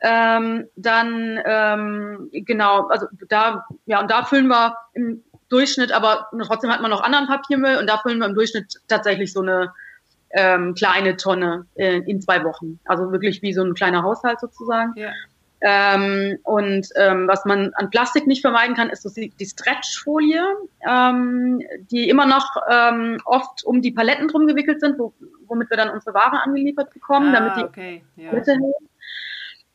Ähm, 0.03 0.67
dann 0.77 1.41
ähm, 1.45 2.29
genau, 2.33 2.87
also 2.89 3.07
da, 3.29 3.65
ja, 3.87 4.01
und 4.01 4.11
da 4.11 4.25
füllen 4.25 4.49
wir 4.49 4.77
im 4.95 5.23
Durchschnitt, 5.51 5.93
aber 5.93 6.29
trotzdem 6.43 6.71
hat 6.71 6.81
man 6.81 6.91
noch 6.91 7.03
anderen 7.03 7.27
Papiermüll 7.27 7.77
und 7.77 7.89
da 7.89 7.99
füllen 7.99 8.19
wir 8.19 8.27
im 8.27 8.35
Durchschnitt 8.35 8.81
tatsächlich 8.89 9.33
so 9.33 9.41
eine 9.41 9.73
ähm, 10.31 10.75
kleine 10.75 11.17
Tonne 11.17 11.67
äh, 11.75 11.99
in 11.99 12.21
zwei 12.21 12.45
Wochen. 12.45 12.79
Also 12.85 13.13
wirklich 13.13 13.43
wie 13.43 13.53
so 13.53 13.63
ein 13.63 13.75
kleiner 13.75 14.03
Haushalt 14.03 14.41
sozusagen. 14.41 14.93
Ja. 14.97 15.11
Ähm, 15.63 16.39
und 16.45 16.89
ähm, 16.97 17.29
was 17.29 17.45
man 17.45 17.75
an 17.75 17.91
Plastik 17.91 18.27
nicht 18.27 18.41
vermeiden 18.41 18.75
kann, 18.75 18.89
ist 18.89 19.03
so 19.03 19.11
die, 19.11 19.45
Stretchfolie, 19.45 20.43
ähm, 20.89 21.61
die 21.91 22.09
immer 22.09 22.25
noch 22.25 22.57
ähm, 22.71 23.19
oft 23.27 23.65
um 23.65 23.83
die 23.83 23.91
Paletten 23.91 24.29
drum 24.29 24.47
gewickelt 24.47 24.81
sind, 24.81 24.99
wo, 24.99 25.13
womit 25.49 25.69
wir 25.69 25.77
dann 25.77 25.91
unsere 25.91 26.15
Ware 26.15 26.41
angeliefert 26.43 26.95
bekommen, 26.95 27.35
ah, 27.35 27.39
damit 27.39 27.57
die 27.57 27.65
okay. 27.65 28.05
ja. 28.17 28.31
Palette 28.31 28.53
hält. 28.53 28.90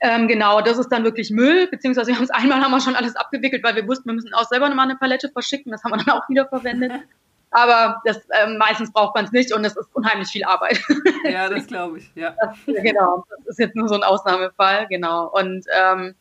Ähm, 0.06 0.28
genau, 0.28 0.62
das 0.62 0.78
ist 0.78 0.90
dann 0.90 1.04
wirklich 1.04 1.32
Müll, 1.32 1.68
beziehungsweise 1.68 2.10
wir 2.10 2.16
haben 2.16 2.26
es 2.26 2.30
einmal 2.30 2.62
haben 2.62 2.70
wir 2.70 2.80
schon 2.80 2.96
alles 2.96 3.16
abgewickelt, 3.16 3.64
weil 3.64 3.76
wir 3.76 3.88
wussten, 3.88 4.08
wir 4.08 4.14
müssen 4.14 4.36
auch 4.36 4.44
selber 4.44 4.70
nochmal 4.70 4.88
eine 4.88 4.98
Palette 4.98 5.30
verschicken. 5.30 5.72
Das 5.72 5.84
haben 5.84 5.92
wir 5.94 5.98
dann 5.98 6.16
auch 6.16 6.30
wieder 6.30 6.46
verwendet. 6.48 6.92
Aber 7.50 8.02
das, 8.06 8.20
ähm, 8.40 8.58
meistens 8.58 8.92
braucht 8.92 9.16
man 9.16 9.26
es 9.26 9.32
nicht 9.32 9.52
und 9.54 9.66
es 9.66 9.76
ist 9.76 9.88
unheimlich 9.94 10.28
viel 10.28 10.44
Arbeit. 10.44 10.80
Ja, 11.24 11.50
das 11.50 11.66
glaube 11.68 11.98
ich, 11.98 12.12
ja. 12.14 12.36
Das, 12.40 12.56
genau, 12.66 13.26
das 13.30 13.48
ist 13.48 13.60
jetzt 13.60 13.76
nur 13.76 13.88
so 13.88 13.96
ein 13.96 14.04
Ausnahmefall, 14.04 14.88
genau. 14.90 15.32
Und 15.32 15.66
ähm, 15.74 16.14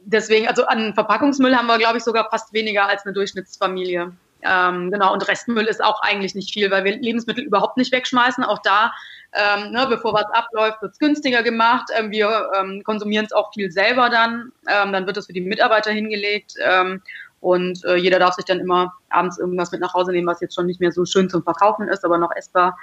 deswegen, 0.00 0.48
also 0.48 0.64
an 0.66 0.94
Verpackungsmüll 0.94 1.54
haben 1.56 1.66
wir, 1.66 1.76
glaube 1.76 1.98
ich, 1.98 2.04
sogar 2.04 2.30
fast 2.30 2.54
weniger 2.54 2.88
als 2.88 3.04
eine 3.04 3.12
Durchschnittsfamilie. 3.12 4.12
Ähm, 4.42 4.90
genau, 4.90 5.12
und 5.12 5.26
Restmüll 5.28 5.66
ist 5.66 5.84
auch 5.84 6.00
eigentlich 6.02 6.34
nicht 6.34 6.52
viel, 6.52 6.70
weil 6.70 6.84
wir 6.84 6.96
Lebensmittel 6.96 7.44
überhaupt 7.44 7.76
nicht 7.76 7.92
wegschmeißen. 7.92 8.44
Auch 8.44 8.60
da 8.62 8.92
ähm, 9.32 9.72
ne, 9.72 9.86
bevor 9.88 10.12
was 10.12 10.26
abläuft, 10.32 10.82
wird 10.82 10.92
es 10.92 10.98
günstiger 10.98 11.42
gemacht. 11.42 11.88
Ähm, 11.96 12.10
wir 12.10 12.50
ähm, 12.58 12.82
konsumieren 12.84 13.26
es 13.26 13.32
auch 13.32 13.52
viel 13.52 13.70
selber 13.70 14.10
dann. 14.10 14.52
Ähm, 14.68 14.92
dann 14.92 15.06
wird 15.06 15.16
es 15.16 15.26
für 15.26 15.32
die 15.32 15.40
Mitarbeiter 15.40 15.92
hingelegt. 15.92 16.54
Ähm, 16.62 17.02
und 17.40 17.84
äh, 17.84 17.96
jeder 17.96 18.18
darf 18.18 18.34
sich 18.34 18.44
dann 18.44 18.60
immer 18.60 18.92
abends 19.08 19.38
irgendwas 19.38 19.72
mit 19.72 19.80
nach 19.80 19.94
Hause 19.94 20.12
nehmen, 20.12 20.26
was 20.26 20.40
jetzt 20.40 20.54
schon 20.54 20.66
nicht 20.66 20.80
mehr 20.80 20.92
so 20.92 21.04
schön 21.04 21.30
zum 21.30 21.42
Verkaufen 21.42 21.88
ist, 21.88 22.04
aber 22.04 22.18
noch 22.18 22.34
essbar. 22.34 22.76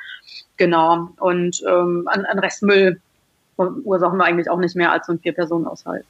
Genau. 0.56 1.10
Und 1.20 1.62
ähm, 1.68 2.08
an, 2.08 2.26
an 2.26 2.40
Restmüll 2.40 3.00
verursachen 3.56 4.18
wir 4.18 4.26
eigentlich 4.26 4.50
auch 4.50 4.60
nicht 4.60 4.76
mehr 4.76 4.92
als 4.92 5.08
so 5.08 5.14
ein 5.14 5.20
Vier-Personen-Haushalt. 5.20 6.06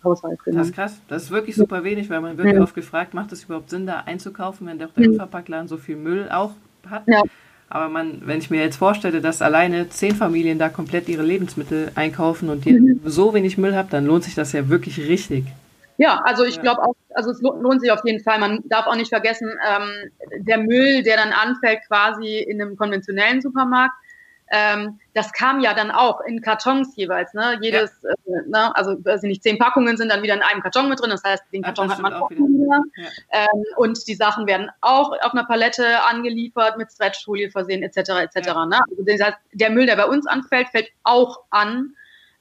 Genau. 0.46 0.58
Das 0.58 0.68
ist 0.68 0.76
krass. 0.76 1.02
Das 1.08 1.24
ist 1.24 1.32
wirklich 1.32 1.56
super 1.56 1.84
wenig, 1.84 2.10
weil 2.10 2.22
man 2.22 2.38
wird 2.38 2.54
ja. 2.54 2.62
oft 2.62 2.76
gefragt, 2.76 3.14
macht 3.14 3.32
es 3.32 3.46
überhaupt 3.46 3.70
Sinn, 3.70 3.88
da 3.88 4.04
einzukaufen, 4.06 4.68
wenn 4.68 4.78
der 4.78 4.90
mhm. 4.96 5.16
Verpackladen 5.16 5.68
so 5.68 5.78
viel 5.78 5.96
Müll 5.96 6.30
auch 6.30 6.52
hat? 6.90 7.04
Ja. 7.08 7.24
Aber 7.70 7.90
man, 7.90 8.22
wenn 8.26 8.40
ich 8.40 8.50
mir 8.50 8.62
jetzt 8.62 8.78
vorstelle, 8.78 9.20
dass 9.20 9.42
alleine 9.42 9.90
zehn 9.90 10.16
Familien 10.16 10.58
da 10.58 10.70
komplett 10.70 11.10
ihre 11.10 11.24
Lebensmittel 11.24 11.92
einkaufen 11.96 12.50
und 12.50 12.66
ihr 12.66 12.80
mhm. 12.80 13.02
so 13.04 13.34
wenig 13.34 13.58
Müll 13.58 13.76
habt, 13.76 13.92
dann 13.92 14.06
lohnt 14.06 14.24
sich 14.24 14.36
das 14.36 14.54
ja 14.54 14.70
wirklich 14.70 14.98
richtig. 15.00 15.46
Ja, 15.98 16.22
also 16.24 16.46
ich 16.46 16.62
glaube 16.62 16.84
auch, 16.84 16.96
also 17.14 17.32
es 17.32 17.42
lohnt 17.42 17.82
sich 17.82 17.92
auf 17.92 18.02
jeden 18.06 18.24
Fall. 18.24 18.40
Man 18.40 18.62
darf 18.66 18.86
auch 18.86 18.96
nicht 18.96 19.10
vergessen, 19.10 19.50
ähm, 19.68 20.12
der 20.46 20.60
Müll, 20.60 21.04
der 21.04 21.18
dann 21.18 21.34
anfällt 21.34 21.80
quasi 21.88 22.38
in 22.38 22.62
einem 22.62 22.78
konventionellen 22.78 23.42
Supermarkt, 23.42 23.96
ähm, 24.50 25.00
das 25.14 25.34
kam 25.34 25.60
ja 25.60 25.74
dann 25.74 25.92
auch 25.92 26.22
in 26.22 26.42
Kartons 26.42 26.96
jeweils, 26.96 27.34
ne? 27.34 27.58
Jedes, 27.62 27.92
ja. 28.02 28.12
äh, 28.12 28.48
ne? 28.48 28.76
also 28.76 29.04
weiß 29.04 29.24
ich 29.24 29.28
nicht, 29.28 29.44
zehn 29.44 29.58
Packungen 29.58 29.98
sind 29.98 30.10
dann 30.10 30.24
wieder 30.24 30.36
in 30.36 30.42
einem 30.42 30.62
Karton 30.62 30.88
mit 30.90 31.02
drin. 31.02 31.10
Das 31.10 31.24
heißt, 31.24 31.44
den 31.52 31.64
Karton 31.64 31.92
hat 31.92 32.00
man 32.00 32.14
auch 32.14 32.30
wieder. 32.30 32.44
wieder. 32.44 32.84
Ja. 32.96 33.08
Ähm, 33.32 33.64
und 33.76 34.08
die 34.08 34.16
Sachen 34.16 34.48
werden 34.48 34.70
auch 34.82 35.12
auf 35.22 35.34
einer 35.34 35.46
Palette 35.46 36.04
angeliefert, 36.06 36.78
mit 36.78 36.92
Stretchfolie 36.92 37.50
versehen, 37.50 37.84
etc. 37.84 37.98
etc. 37.98 38.48
Ja. 38.48 38.66
Ne? 38.66 38.80
Also 38.90 39.04
das 39.04 39.22
heißt, 39.22 39.38
der 39.54 39.70
Müll, 39.70 39.86
der 39.86 39.98
bei 39.98 40.06
uns 40.06 40.26
anfällt, 40.28 40.70
fällt 40.70 40.90
auch 41.04 41.44
an 41.50 41.94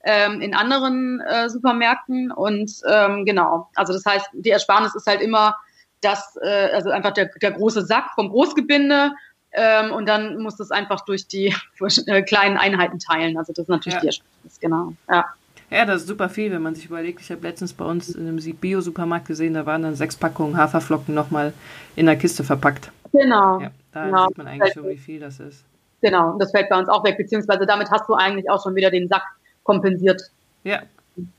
ähm, 0.04 0.40
in 0.40 0.54
anderen 0.54 1.20
äh, 1.20 1.50
Supermärkten. 1.50 2.30
Und 2.30 2.70
ähm, 2.88 3.24
genau, 3.24 3.68
also 3.74 3.92
das 3.92 4.04
heißt, 4.06 4.28
die 4.32 4.50
Ersparnis 4.50 4.94
ist 4.94 5.06
halt 5.06 5.20
immer 5.20 5.56
das, 6.00 6.38
äh, 6.40 6.70
also 6.72 6.90
einfach 6.90 7.12
der, 7.12 7.30
der 7.42 7.52
große 7.52 7.84
Sack 7.84 8.10
vom 8.14 8.28
Großgebinde 8.28 9.12
ähm, 9.56 9.90
und 9.90 10.06
dann 10.06 10.38
muss 10.38 10.56
das 10.56 10.70
einfach 10.70 11.00
durch 11.06 11.26
die 11.26 11.54
äh, 12.06 12.22
kleinen 12.22 12.58
Einheiten 12.58 12.98
teilen. 12.98 13.38
Also 13.38 13.52
das 13.52 13.64
ist 13.64 13.68
natürlich 13.68 13.94
ja. 13.94 14.00
die 14.00 14.06
Ersparnis, 14.08 14.60
genau. 14.60 14.92
Ja. 15.10 15.24
Ja, 15.68 15.84
das 15.84 16.02
ist 16.02 16.08
super 16.08 16.28
viel, 16.28 16.52
wenn 16.52 16.62
man 16.62 16.76
sich 16.76 16.84
überlegt. 16.84 17.20
Ich 17.20 17.30
habe 17.32 17.42
letztens 17.42 17.72
bei 17.72 17.84
uns 17.84 18.10
in 18.10 18.28
einem 18.28 18.36
Bio-Supermarkt 18.36 19.26
gesehen, 19.26 19.54
da 19.54 19.66
waren 19.66 19.82
dann 19.82 19.96
sechs 19.96 20.14
Packungen 20.14 20.56
Haferflocken 20.56 21.12
nochmal 21.12 21.52
in 21.96 22.06
der 22.06 22.14
Kiste 22.14 22.44
verpackt. 22.44 22.92
Genau. 23.10 23.60
Ja, 23.60 23.70
da 23.92 24.04
genau. 24.04 24.28
sieht 24.28 24.38
man 24.38 24.46
eigentlich 24.46 24.74
schon, 24.74 24.88
wie 24.88 24.96
viel 24.96 25.18
das 25.18 25.40
ist. 25.40 25.64
Genau, 26.02 26.38
das 26.38 26.52
fällt 26.52 26.68
bei 26.68 26.78
uns 26.78 26.88
auch 26.88 27.02
weg, 27.02 27.16
beziehungsweise 27.16 27.66
damit 27.66 27.90
hast 27.90 28.08
du 28.08 28.14
eigentlich 28.14 28.48
auch 28.48 28.62
schon 28.62 28.76
wieder 28.76 28.90
den 28.90 29.08
Sack 29.08 29.24
kompensiert. 29.64 30.22
Ja. 30.62 30.82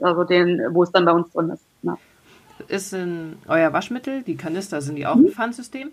Also 0.01 0.25
den, 0.25 0.61
wo 0.71 0.83
es 0.83 0.91
dann 0.91 1.05
bei 1.05 1.11
uns 1.11 1.31
drin 1.31 1.49
ist. 1.51 1.63
Ja. 1.83 1.97
Ist 2.67 2.91
in 2.93 3.37
euer 3.47 3.71
Waschmittel, 3.71 4.23
die 4.23 4.35
Kanister, 4.35 4.81
sind 4.81 4.95
die 4.95 5.05
auch 5.05 5.15
mhm. 5.15 5.27
ein 5.27 5.31
Pfandsystem? 5.31 5.91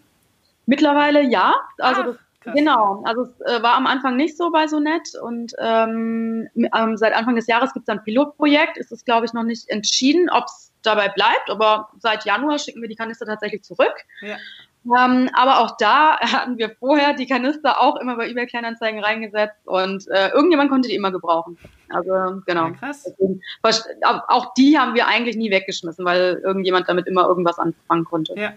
Mittlerweile 0.66 1.22
ja. 1.22 1.54
Also 1.78 2.00
Ach, 2.00 2.16
das, 2.44 2.54
genau. 2.54 3.02
Also 3.04 3.22
es 3.22 3.40
äh, 3.40 3.62
war 3.62 3.74
am 3.74 3.86
Anfang 3.86 4.16
nicht 4.16 4.36
so 4.36 4.50
bei 4.50 4.66
Sonett 4.66 5.14
und 5.22 5.52
ähm, 5.58 6.48
ähm, 6.56 6.96
seit 6.96 7.14
Anfang 7.14 7.36
des 7.36 7.46
Jahres 7.46 7.72
gibt 7.72 7.88
es 7.88 7.92
ein 7.92 8.02
Pilotprojekt. 8.02 8.76
Ist 8.76 8.92
es, 8.92 9.04
glaube 9.04 9.26
ich, 9.26 9.32
noch 9.32 9.44
nicht 9.44 9.68
entschieden, 9.68 10.30
ob 10.30 10.44
es 10.44 10.72
dabei 10.82 11.08
bleibt, 11.08 11.48
aber 11.48 11.88
seit 11.98 12.24
Januar 12.24 12.58
schicken 12.58 12.82
wir 12.82 12.88
die 12.88 12.96
Kanister 12.96 13.26
tatsächlich 13.26 13.62
zurück. 13.62 13.94
Ja. 14.20 14.36
Ähm, 14.84 15.30
aber 15.32 15.60
auch 15.60 15.76
da 15.78 16.18
hatten 16.20 16.58
wir 16.58 16.76
vorher 16.78 17.14
die 17.14 17.26
Kanister 17.26 17.80
auch 17.80 17.96
immer 17.96 18.16
bei 18.16 18.28
eBay 18.28 18.46
Kleinanzeigen 18.46 19.02
reingesetzt 19.02 19.66
und 19.66 20.06
äh, 20.08 20.28
irgendjemand 20.28 20.70
konnte 20.70 20.88
die 20.88 20.94
immer 20.94 21.10
gebrauchen. 21.10 21.56
Also 21.88 22.42
genau. 22.46 22.66
Ja, 22.66 22.70
krass. 22.72 23.04
Deswegen, 23.04 23.40
auch 23.62 24.52
die 24.54 24.78
haben 24.78 24.94
wir 24.94 25.06
eigentlich 25.06 25.36
nie 25.36 25.50
weggeschmissen, 25.50 26.04
weil 26.04 26.40
irgendjemand 26.44 26.88
damit 26.88 27.06
immer 27.06 27.26
irgendwas 27.26 27.58
anfangen 27.58 28.04
konnte. 28.04 28.34
Ja. 28.36 28.52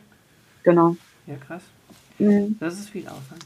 Genau. 0.64 0.98
Ja, 1.28 1.36
krass. 1.36 1.64
Mhm. 2.20 2.58
Das 2.60 2.74
ist 2.76 2.90
viel 2.90 3.08
Aufwand. 3.08 3.46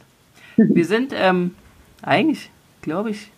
Wir 0.57 0.86
sind 0.86 1.13
ähm, 1.15 1.55
eigentlich, 2.01 2.49
glaube 2.81 3.12
ich, 3.12 3.31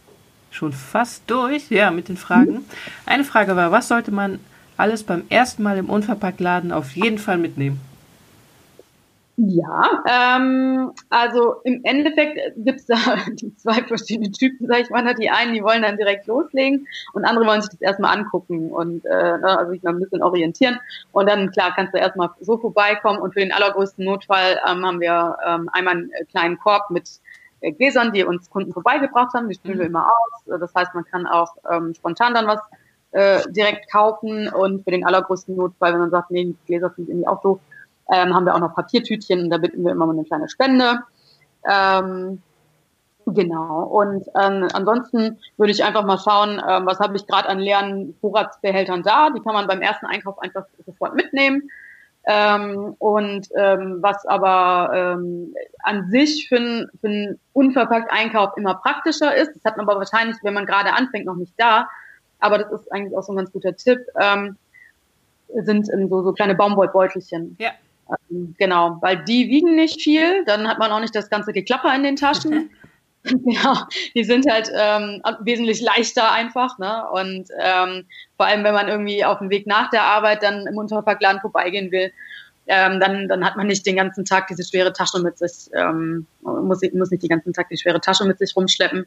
schon 0.52 0.74
fast 0.74 1.24
durch, 1.28 1.70
ja, 1.70 1.92
mit 1.92 2.10
den 2.10 2.18
Fragen. 2.18 2.66
Eine 3.06 3.24
Frage 3.24 3.56
war, 3.56 3.72
was 3.72 3.88
sollte 3.88 4.12
man 4.12 4.40
alles 4.78 5.04
beim 5.04 5.24
ersten 5.30 5.64
Mal 5.64 5.78
im 5.78 5.90
Unverpacktladen 5.90 6.72
auf 6.72 6.96
jeden 6.96 7.18
Fall 7.18 7.38
mitnehmen? 7.38 7.80
Ja, 9.36 10.04
ähm, 10.08 10.92
also 11.10 11.56
im 11.64 11.84
Endeffekt 11.84 12.40
gibt 12.56 12.82
es 12.82 12.86
da 12.86 12.96
die 13.34 13.56
zwei 13.56 13.82
verschiedenen 13.84 14.32
Typen, 14.32 14.68
sag 14.68 14.82
ich 14.82 14.90
mal. 14.92 15.16
Die 15.16 15.32
einen, 15.32 15.54
die 15.54 15.64
wollen 15.64 15.82
dann 15.82 15.98
direkt 15.98 16.28
loslegen 16.28 16.88
und 17.14 17.26
andere 17.26 17.48
wollen 17.48 17.62
sich 17.62 17.72
das 17.72 17.82
erstmal 17.82 18.16
angucken 18.16 18.70
und 18.70 19.04
äh, 19.06 19.38
ne, 19.40 19.58
also 19.58 19.72
sich 19.72 19.82
mal 19.82 19.90
ein 19.90 20.00
bisschen 20.00 20.22
orientieren. 20.22 20.80
Und 21.12 21.28
dann, 21.28 21.50
klar, 21.52 21.74
kannst 21.76 21.96
du 21.96 21.98
erstmal 21.98 22.30
so 22.42 22.58
vorbeikommen 22.58 23.20
und 23.20 23.34
für 23.34 23.40
den 23.40 23.52
allergrößten 23.52 24.06
Notfall 24.06 24.60
ähm, 24.70 24.86
haben 24.86 25.02
wir 25.02 25.36
ähm, 25.48 25.68
einmal 25.74 25.96
einen 25.96 26.12
kleinen 26.30 26.60
Korb 26.60 26.92
mit 26.92 27.10
äh, 27.62 27.72
Gläsern, 27.72 28.14
die 28.14 28.24
uns 28.24 28.52
Kunden 28.52 28.72
vorbeigebracht 28.72 29.34
haben. 29.34 29.50
Die 29.50 29.56
spülen 29.56 29.80
wir 29.80 29.86
mhm. 29.86 29.96
immer 29.96 30.08
aus. 30.08 30.60
Das 30.60 30.76
heißt, 30.76 30.94
man 30.94 31.06
kann 31.06 31.26
auch 31.26 31.56
ähm, 31.72 31.96
spontan 31.96 32.36
dann 32.36 32.46
was 32.46 32.60
äh, 33.14 33.42
direkt 33.52 33.92
kaufen 33.92 34.48
und 34.50 34.84
für 34.84 34.92
den 34.92 35.06
allergrößten 35.06 35.56
Notfall, 35.56 35.94
wenn 35.94 36.02
man 36.02 36.12
sagt, 36.12 36.30
nee, 36.30 36.46
die 36.46 36.58
Gläser 36.68 36.92
sind 36.96 37.10
irgendwie 37.10 37.28
auch 37.28 37.42
doof, 37.42 37.60
ähm, 38.12 38.34
haben 38.34 38.46
wir 38.46 38.56
auch 38.56 38.60
noch 38.60 38.76
Papiertütchen, 38.76 39.50
da 39.50 39.58
bitten 39.58 39.84
wir 39.84 39.92
immer 39.92 40.06
mal 40.06 40.14
eine 40.14 40.26
kleine 40.26 40.50
Spende. 40.50 41.00
Ähm, 41.70 42.42
genau. 43.26 43.84
Und 43.84 44.26
ähm, 44.36 44.68
ansonsten 44.74 45.40
würde 45.58 45.72
ich 45.72 45.84
einfach 45.84 46.04
mal 46.06 46.18
schauen, 46.18 46.62
ähm, 46.68 46.86
was 46.86 47.00
habe 47.00 47.16
ich 47.16 47.28
gerade 47.28 47.50
an 47.50 47.60
leeren 47.60 48.16
Vorratsbehältern 48.22 49.04
da. 49.04 49.30
Die 49.30 49.42
kann 49.42 49.54
man 49.54 49.68
beim 49.68 49.82
ersten 49.82 50.06
Einkauf 50.06 50.40
einfach 50.40 50.66
sofort 50.86 51.16
mitnehmen. 51.16 51.70
Ähm, 52.26 52.96
und 53.00 53.50
ähm, 53.56 53.98
was 54.02 54.26
aber 54.26 54.92
ähm, 54.94 55.54
an 55.80 56.10
sich 56.10 56.48
für, 56.48 56.56
ein, 56.56 56.90
für 57.02 57.08
einen 57.08 57.40
unverpackt 57.52 58.12
Einkauf 58.14 58.56
immer 58.56 58.76
praktischer 58.76 59.36
ist, 59.36 59.54
das 59.56 59.66
hat 59.66 59.76
man 59.76 59.90
aber 59.90 60.00
wahrscheinlich, 60.00 60.38
wenn 60.42 60.54
man 60.54 60.66
gerade 60.66 60.94
anfängt, 60.94 61.26
noch 61.26 61.36
nicht 61.36 61.54
da, 61.58 61.90
aber 62.40 62.60
das 62.60 62.72
ist 62.72 62.92
eigentlich 62.94 63.18
auch 63.18 63.24
so 63.24 63.34
ein 63.34 63.38
ganz 63.38 63.52
guter 63.52 63.76
Tipp, 63.76 64.00
ähm, 64.18 64.56
sind 65.54 65.88
so, 65.88 66.24
so 66.24 66.32
kleine 66.32 66.56
Baumwollbeutelchen. 66.56 67.58
Ja. 67.60 67.72
Ähm, 68.10 68.56
genau, 68.58 68.98
weil 69.02 69.24
die 69.24 69.50
wiegen 69.50 69.76
nicht 69.76 70.02
viel, 70.02 70.44
dann 70.46 70.68
hat 70.68 70.80
man 70.80 70.92
auch 70.92 71.00
nicht 71.00 71.16
das 71.16 71.30
ganze 71.30 71.54
Geklapper 71.54 71.94
in 71.96 72.04
den 72.04 72.16
Taschen. 72.16 72.70
Genau, 73.26 73.78
die 74.16 74.26
sind 74.26 74.52
halt 74.52 74.70
ähm, 74.78 75.22
wesentlich 75.40 75.80
leichter 75.80 76.34
einfach, 76.34 76.78
ne? 76.78 77.10
Und 77.10 77.48
ähm, 77.58 78.04
vor 78.36 78.48
allem, 78.48 78.66
wenn 78.66 78.74
man 78.74 78.90
irgendwie 78.90 79.24
auf 79.24 79.40
dem 79.40 79.50
Weg 79.50 79.66
nach 79.66 79.90
der 79.92 80.04
Arbeit 80.04 80.44
dann 80.44 80.68
im 80.68 80.78
Untervergladen 80.78 81.40
vorbeigehen 81.40 81.90
will, 81.94 82.12
ähm, 82.68 83.00
dann, 83.00 83.28
dann 83.28 83.46
hat 83.46 83.58
man 83.58 83.68
nicht 83.68 83.86
den 83.86 83.96
ganzen 83.96 84.26
Tag 84.26 84.48
diese 84.48 84.64
schwere 84.64 84.94
Tasche 84.94 85.20
mit 85.20 85.38
sich, 85.38 85.70
ähm, 85.74 86.28
muss, 86.42 86.82
muss 86.94 87.12
nicht 87.12 87.24
den 87.24 87.30
ganzen 87.30 87.54
Tag 87.54 87.70
die 87.70 87.78
schwere 87.78 88.00
Tasche 88.00 88.26
mit 88.26 88.40
sich 88.40 88.56
rumschleppen. 88.56 89.06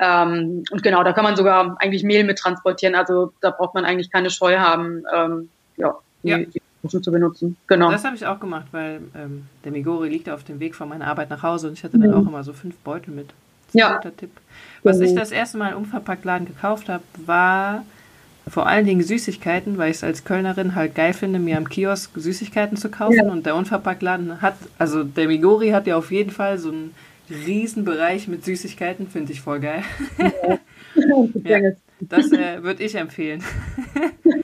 Ähm, 0.00 0.64
und 0.70 0.82
genau, 0.82 1.02
da 1.02 1.12
kann 1.12 1.24
man 1.24 1.36
sogar 1.36 1.76
eigentlich 1.80 2.02
Mehl 2.02 2.24
mit 2.24 2.38
transportieren. 2.38 2.94
Also 2.94 3.32
da 3.40 3.50
braucht 3.50 3.74
man 3.74 3.84
eigentlich 3.84 4.10
keine 4.10 4.30
Scheu 4.30 4.58
haben, 4.58 5.04
ähm, 5.14 5.48
ja, 5.76 5.96
die, 6.22 6.28
ja. 6.28 6.38
die 6.38 6.57
Taschen 6.82 7.02
zu 7.02 7.10
benutzen. 7.10 7.56
Genau. 7.66 7.90
Das 7.90 8.04
habe 8.04 8.16
ich 8.16 8.26
auch 8.26 8.40
gemacht, 8.40 8.66
weil 8.72 9.00
ähm, 9.14 9.46
der 9.64 9.72
Migori 9.72 10.08
liegt 10.08 10.28
auf 10.28 10.44
dem 10.44 10.60
Weg 10.60 10.74
von 10.74 10.88
meiner 10.88 11.06
Arbeit 11.06 11.30
nach 11.30 11.42
Hause 11.42 11.68
und 11.68 11.74
ich 11.74 11.84
hatte 11.84 11.98
dann 11.98 12.10
mhm. 12.10 12.16
auch 12.16 12.28
immer 12.28 12.44
so 12.44 12.52
fünf 12.52 12.76
Beutel 12.76 13.12
mit. 13.12 13.28
Das 13.28 13.74
ist 13.74 13.80
ja. 13.80 13.88
ein 13.88 13.96
guter 13.96 14.16
Tipp. 14.16 14.30
Was 14.82 14.98
mhm. 14.98 15.04
ich 15.04 15.14
das 15.14 15.30
erste 15.30 15.58
Mal 15.58 15.72
im 15.72 15.78
Unverpacktladen 15.78 16.46
gekauft 16.46 16.88
habe, 16.88 17.02
war 17.26 17.84
vor 18.48 18.66
allen 18.66 18.86
Dingen 18.86 19.02
Süßigkeiten, 19.02 19.76
weil 19.76 19.90
ich 19.90 19.98
es 19.98 20.04
als 20.04 20.24
Kölnerin 20.24 20.74
halt 20.74 20.94
geil 20.94 21.12
finde, 21.12 21.38
mir 21.38 21.58
am 21.58 21.68
Kiosk 21.68 22.12
Süßigkeiten 22.14 22.76
zu 22.76 22.88
kaufen. 22.88 23.16
Ja. 23.16 23.30
Und 23.30 23.44
der 23.44 23.56
Unverpacktladen 23.56 24.40
hat, 24.40 24.56
also 24.78 25.04
der 25.04 25.26
Migori 25.26 25.70
hat 25.70 25.86
ja 25.86 25.96
auf 25.96 26.10
jeden 26.10 26.30
Fall 26.30 26.58
so 26.58 26.70
einen 26.70 26.94
riesen 27.28 27.84
Bereich 27.84 28.26
mit 28.26 28.44
Süßigkeiten, 28.44 29.08
finde 29.08 29.32
ich 29.32 29.40
voll 29.40 29.60
geil. 29.60 29.82
Ja. 30.18 30.58
ja, 31.44 31.72
das 32.00 32.32
äh, 32.32 32.62
würde 32.62 32.82
ich 32.82 32.94
empfehlen. 32.94 33.42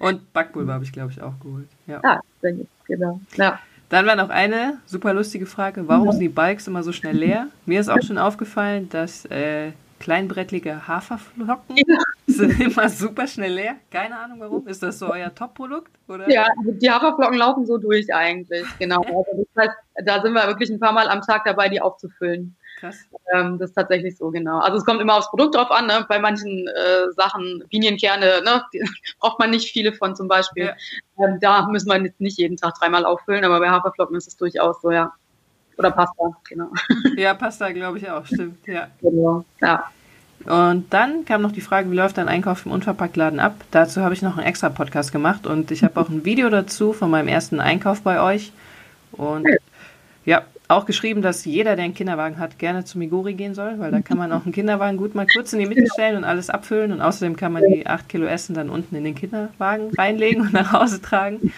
Und 0.00 0.32
Backpulver 0.32 0.72
habe 0.72 0.84
ich, 0.84 0.92
glaube 0.92 1.12
ich, 1.12 1.22
auch 1.22 1.38
geholt. 1.40 1.68
Ja, 1.86 2.00
ah, 2.02 2.20
sehr 2.40 2.54
gut, 2.54 2.68
genau. 2.86 3.20
Ja. 3.36 3.60
Dann 3.90 4.06
war 4.06 4.16
noch 4.16 4.30
eine 4.30 4.78
super 4.86 5.12
lustige 5.14 5.46
Frage: 5.46 5.86
Warum 5.86 6.10
sind 6.10 6.20
die 6.20 6.28
Bikes 6.28 6.66
immer 6.66 6.82
so 6.82 6.92
schnell 6.92 7.16
leer? 7.16 7.48
Mir 7.66 7.80
ist 7.80 7.88
auch 7.88 8.02
schon 8.02 8.18
aufgefallen, 8.18 8.88
dass 8.88 9.24
äh, 9.26 9.72
kleinbrettlige 10.00 10.88
Haferflocken 10.88 11.76
ja. 11.76 11.98
sind 12.26 12.58
immer 12.60 12.88
super 12.88 13.26
schnell 13.26 13.52
leer. 13.52 13.76
Keine 13.90 14.18
Ahnung 14.18 14.40
warum. 14.40 14.66
Ist 14.66 14.82
das 14.82 14.98
so 14.98 15.12
euer 15.12 15.32
Top-Produkt? 15.34 15.90
Ja, 16.28 16.46
also 16.58 16.72
die 16.72 16.90
Haferflocken 16.90 17.36
laufen 17.36 17.66
so 17.66 17.78
durch 17.78 18.12
eigentlich. 18.12 18.66
Genau. 18.78 19.02
Also 19.10 19.44
das 19.54 19.64
heißt, 19.64 19.76
da 20.06 20.22
sind 20.22 20.32
wir 20.32 20.46
wirklich 20.46 20.70
ein 20.70 20.80
paar 20.80 20.92
Mal 20.92 21.08
am 21.08 21.20
Tag 21.20 21.44
dabei, 21.44 21.68
die 21.68 21.80
aufzufüllen. 21.80 22.56
Krass. 22.80 22.98
Ähm, 23.34 23.58
das 23.58 23.70
ist 23.70 23.74
tatsächlich 23.74 24.16
so, 24.16 24.30
genau. 24.30 24.58
Also 24.58 24.78
es 24.78 24.84
kommt 24.84 25.00
immer 25.00 25.16
aufs 25.16 25.28
Produkt 25.28 25.54
drauf 25.54 25.70
an. 25.70 25.86
Ne? 25.86 26.06
Bei 26.08 26.18
manchen 26.18 26.66
äh, 26.66 27.12
Sachen, 27.14 27.62
Pinienkerne, 27.68 28.42
ne? 28.42 28.64
braucht 29.20 29.38
man 29.38 29.50
nicht 29.50 29.70
viele 29.70 29.92
von 29.92 30.16
zum 30.16 30.28
Beispiel. 30.28 30.72
Ja. 31.18 31.26
Ähm, 31.26 31.38
da 31.40 31.66
müssen 31.68 31.90
wir 31.90 32.10
nicht 32.18 32.38
jeden 32.38 32.56
Tag 32.56 32.74
dreimal 32.78 33.04
auffüllen, 33.04 33.44
aber 33.44 33.60
bei 33.60 33.68
Haferflocken 33.68 34.16
ist 34.16 34.28
es 34.28 34.36
durchaus 34.36 34.80
so, 34.80 34.90
ja. 34.90 35.12
Oder 35.76 35.90
Pasta, 35.90 36.24
genau. 36.48 36.70
Ja, 37.16 37.34
Pasta 37.34 37.70
glaube 37.72 37.98
ich 37.98 38.10
auch, 38.10 38.24
stimmt, 38.24 38.66
ja. 38.66 38.88
Genau, 39.00 39.44
ja. 39.60 39.84
Und 40.46 40.92
dann 40.92 41.26
kam 41.26 41.42
noch 41.42 41.52
die 41.52 41.60
Frage, 41.60 41.90
wie 41.90 41.96
läuft 41.96 42.16
dein 42.16 42.28
Einkauf 42.28 42.64
im 42.64 42.72
Unverpacktladen 42.72 43.40
ab? 43.40 43.56
Dazu 43.70 44.00
habe 44.00 44.14
ich 44.14 44.22
noch 44.22 44.38
einen 44.38 44.46
extra 44.46 44.70
Podcast 44.70 45.12
gemacht 45.12 45.46
und 45.46 45.70
ich 45.70 45.84
habe 45.84 46.00
auch 46.00 46.08
ein 46.08 46.24
Video 46.24 46.48
dazu 46.48 46.94
von 46.94 47.10
meinem 47.10 47.28
ersten 47.28 47.60
Einkauf 47.60 48.00
bei 48.00 48.22
euch. 48.22 48.52
Und 49.12 49.46
ja, 50.24 50.44
auch 50.70 50.86
geschrieben, 50.86 51.22
dass 51.22 51.44
jeder, 51.44 51.76
der 51.76 51.84
einen 51.84 51.94
Kinderwagen 51.94 52.38
hat, 52.38 52.58
gerne 52.58 52.84
zu 52.84 52.98
Migori 52.98 53.34
gehen 53.34 53.54
soll, 53.54 53.78
weil 53.78 53.90
da 53.90 54.00
kann 54.00 54.18
man 54.18 54.32
auch 54.32 54.44
einen 54.44 54.52
Kinderwagen 54.52 54.96
gut 54.96 55.14
mal 55.14 55.26
kurz 55.26 55.52
in 55.52 55.58
die 55.58 55.66
Mitte 55.66 55.86
stellen 55.92 56.16
und 56.16 56.24
alles 56.24 56.50
abfüllen. 56.50 56.92
Und 56.92 57.00
außerdem 57.00 57.36
kann 57.36 57.52
man 57.52 57.64
die 57.64 57.86
8 57.86 58.08
Kilo 58.08 58.26
Essen 58.26 58.54
dann 58.54 58.70
unten 58.70 58.94
in 58.94 59.04
den 59.04 59.14
Kinderwagen 59.14 59.90
reinlegen 59.96 60.42
und 60.42 60.52
nach 60.52 60.72
Hause 60.72 61.02
tragen. 61.02 61.52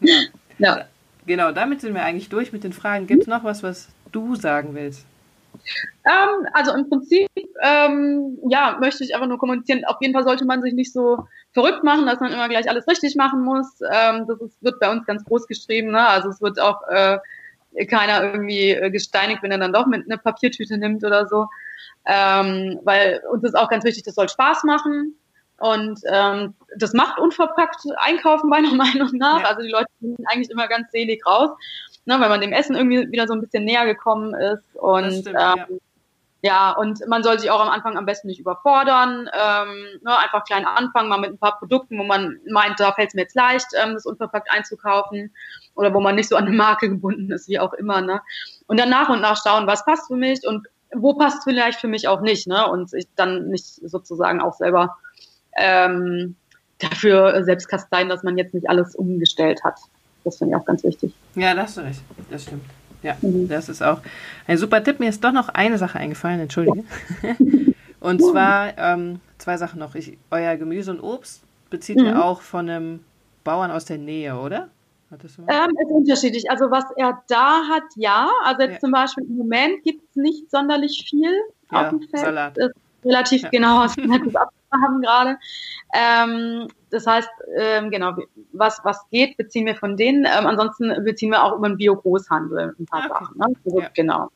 Ja. 0.00 0.20
ja. 0.58 0.84
Genau, 1.26 1.52
damit 1.52 1.80
sind 1.80 1.94
wir 1.94 2.04
eigentlich 2.04 2.28
durch 2.28 2.52
mit 2.52 2.64
den 2.64 2.72
Fragen. 2.72 3.06
Gibt 3.06 3.22
es 3.22 3.28
noch 3.28 3.44
was, 3.44 3.62
was 3.62 3.88
du 4.12 4.34
sagen 4.34 4.74
willst? 4.74 5.06
Ähm, 6.04 6.46
also 6.52 6.74
im 6.74 6.88
Prinzip, 6.88 7.28
ähm, 7.62 8.38
ja, 8.48 8.76
möchte 8.80 9.04
ich 9.04 9.14
einfach 9.14 9.28
nur 9.28 9.38
kommunizieren. 9.38 9.84
Auf 9.86 9.96
jeden 10.00 10.12
Fall 10.12 10.24
sollte 10.24 10.44
man 10.44 10.62
sich 10.62 10.74
nicht 10.74 10.92
so 10.92 11.26
verrückt 11.52 11.82
machen, 11.82 12.06
dass 12.06 12.20
man 12.20 12.32
immer 12.32 12.48
gleich 12.48 12.68
alles 12.68 12.86
richtig 12.86 13.16
machen 13.16 13.42
muss. 13.42 13.80
Ähm, 13.90 14.26
das 14.28 14.40
ist, 14.40 14.62
wird 14.62 14.80
bei 14.80 14.90
uns 14.90 15.06
ganz 15.06 15.24
groß 15.24 15.46
geschrieben. 15.46 15.92
Ne? 15.92 16.06
Also 16.06 16.28
es 16.28 16.42
wird 16.42 16.60
auch 16.60 16.82
äh, 16.88 17.18
keiner 17.88 18.22
irgendwie 18.22 18.70
äh, 18.70 18.90
gesteinigt, 18.90 19.42
wenn 19.42 19.52
er 19.52 19.58
dann 19.58 19.72
doch 19.72 19.86
mit 19.86 20.04
einer 20.06 20.18
Papiertüte 20.18 20.78
nimmt 20.78 21.04
oder 21.04 21.26
so. 21.26 21.46
Ähm, 22.06 22.80
weil 22.84 23.22
uns 23.30 23.44
ist 23.44 23.54
auch 23.54 23.68
ganz 23.68 23.84
wichtig, 23.84 24.04
das 24.04 24.14
soll 24.14 24.28
Spaß 24.28 24.64
machen. 24.64 25.16
Und 25.58 26.00
ähm, 26.10 26.54
das 26.76 26.92
macht 26.92 27.18
unverpackt 27.18 27.82
Einkaufen 27.96 28.48
meiner 28.50 28.74
Meinung 28.74 29.10
nach. 29.14 29.40
Ja. 29.40 29.48
Also 29.48 29.62
die 29.62 29.70
Leute 29.70 29.88
sind 30.00 30.18
eigentlich 30.26 30.50
immer 30.50 30.68
ganz 30.68 30.90
selig 30.90 31.24
raus, 31.26 31.50
ne, 32.04 32.18
weil 32.20 32.28
man 32.28 32.40
dem 32.40 32.52
Essen 32.52 32.76
irgendwie 32.76 33.10
wieder 33.10 33.26
so 33.26 33.34
ein 33.34 33.40
bisschen 33.40 33.64
näher 33.64 33.86
gekommen 33.86 34.34
ist. 34.34 34.64
Und 34.74 35.12
stimmt, 35.12 35.28
ähm, 35.28 35.34
ja. 35.56 35.66
Ja. 36.44 36.72
und 36.72 37.00
man 37.08 37.22
soll 37.22 37.38
sich 37.38 37.50
auch 37.50 37.60
am 37.60 37.68
Anfang 37.68 37.96
am 37.96 38.04
besten 38.04 38.28
nicht 38.28 38.38
überfordern. 38.38 39.30
Ähm, 39.32 40.00
ne, 40.02 40.18
einfach 40.18 40.44
klein 40.44 40.66
anfangen, 40.66 41.08
mal 41.08 41.18
mit 41.18 41.30
ein 41.30 41.38
paar 41.38 41.58
Produkten, 41.58 41.98
wo 41.98 42.04
man 42.04 42.38
meint, 42.50 42.78
da 42.78 42.92
fällt 42.92 43.08
es 43.08 43.14
mir 43.14 43.22
jetzt 43.22 43.34
leicht, 43.34 43.68
ähm, 43.82 43.94
das 43.94 44.04
unverpackt 44.04 44.50
einzukaufen. 44.50 45.34
Oder 45.74 45.94
wo 45.94 46.00
man 46.00 46.14
nicht 46.14 46.28
so 46.28 46.36
an 46.36 46.46
eine 46.46 46.54
Marke 46.54 46.88
gebunden 46.88 47.32
ist, 47.32 47.48
wie 47.48 47.58
auch 47.58 47.72
immer. 47.72 48.00
Ne? 48.00 48.20
Und 48.66 48.78
dann 48.78 48.90
nach 48.90 49.08
und 49.08 49.20
nach 49.20 49.42
schauen, 49.42 49.66
was 49.66 49.84
passt 49.84 50.06
für 50.08 50.16
mich 50.16 50.46
und 50.46 50.68
wo 50.94 51.14
passt 51.14 51.44
vielleicht 51.44 51.80
für 51.80 51.88
mich 51.88 52.06
auch 52.08 52.20
nicht. 52.20 52.46
Ne? 52.46 52.68
Und 52.68 52.92
ich 52.92 53.08
dann 53.16 53.48
nicht 53.48 53.66
sozusagen 53.66 54.40
auch 54.40 54.54
selber 54.54 54.96
ähm, 55.56 56.36
dafür 56.78 57.42
selbst 57.44 57.68
kasteien, 57.68 58.08
dass 58.08 58.22
man 58.22 58.36
jetzt 58.36 58.54
nicht 58.54 58.68
alles 58.68 58.94
umgestellt 58.94 59.64
hat. 59.64 59.78
Das 60.24 60.38
finde 60.38 60.54
ich 60.54 60.60
auch 60.60 60.66
ganz 60.66 60.84
wichtig. 60.84 61.14
Ja, 61.34 61.54
das 61.54 61.78
recht. 61.78 62.02
Das 62.30 62.42
stimmt. 62.42 62.64
Ja, 63.04 63.16
mhm. 63.20 63.48
das 63.48 63.68
ist 63.68 63.82
auch 63.82 64.00
ein 64.46 64.58
super 64.58 64.82
Tipp. 64.82 64.98
Mir 64.98 65.10
ist 65.10 65.22
doch 65.22 65.32
noch 65.32 65.50
eine 65.50 65.78
Sache 65.78 65.98
eingefallen, 65.98 66.40
entschuldige. 66.40 66.84
und 68.00 68.20
zwar 68.20 68.76
ähm, 68.78 69.20
zwei 69.38 69.56
Sachen 69.58 69.78
noch. 69.78 69.94
Ich, 69.94 70.18
euer 70.30 70.56
Gemüse 70.56 70.90
und 70.90 71.00
Obst 71.00 71.42
bezieht 71.70 71.98
mhm. 71.98 72.06
ihr 72.06 72.24
auch 72.24 72.40
von 72.40 72.68
einem 72.68 73.00
Bauern 73.44 73.70
aus 73.70 73.84
der 73.84 73.98
Nähe, 73.98 74.36
oder? 74.36 74.68
Ähm, 75.12 75.70
ist 75.78 75.90
unterschiedlich. 75.90 76.50
Also 76.50 76.70
was 76.70 76.84
er 76.96 77.22
da 77.28 77.68
hat, 77.68 77.84
ja. 77.94 78.30
Also 78.44 78.62
jetzt 78.62 78.74
ja. 78.74 78.80
zum 78.80 78.90
Beispiel 78.90 79.24
im 79.24 79.36
Moment 79.36 79.82
gibt 79.84 80.02
es 80.10 80.16
nicht 80.16 80.50
sonderlich 80.50 81.06
viel 81.08 81.30
ja, 81.70 81.82
auf 81.82 81.90
dem 81.90 82.00
Feld. 82.00 82.24
Salat. 82.24 82.58
Ist 82.58 82.74
relativ 83.04 83.42
ja. 83.42 83.48
genau, 83.50 83.86
haben 84.82 85.00
gerade. 85.00 85.38
Ähm, 85.94 86.68
das 86.90 87.06
heißt, 87.06 87.28
ähm, 87.56 87.90
genau, 87.90 88.16
was, 88.52 88.80
was 88.84 89.00
geht, 89.10 89.36
beziehen 89.36 89.66
wir 89.66 89.76
von 89.76 89.96
denen. 89.96 90.24
Ähm, 90.24 90.46
ansonsten 90.46 91.04
beziehen 91.04 91.30
wir 91.30 91.42
auch 91.42 91.56
über 91.56 91.68
den 91.68 91.76
Bio-Großhandel 91.76 92.74
ein 92.78 92.86
paar 92.86 93.06
okay. 93.10 93.24
Sachen. 93.24 93.38
Ne? 93.38 93.46
Also, 93.64 93.80
ja. 93.80 93.88
Genau. 93.94 94.28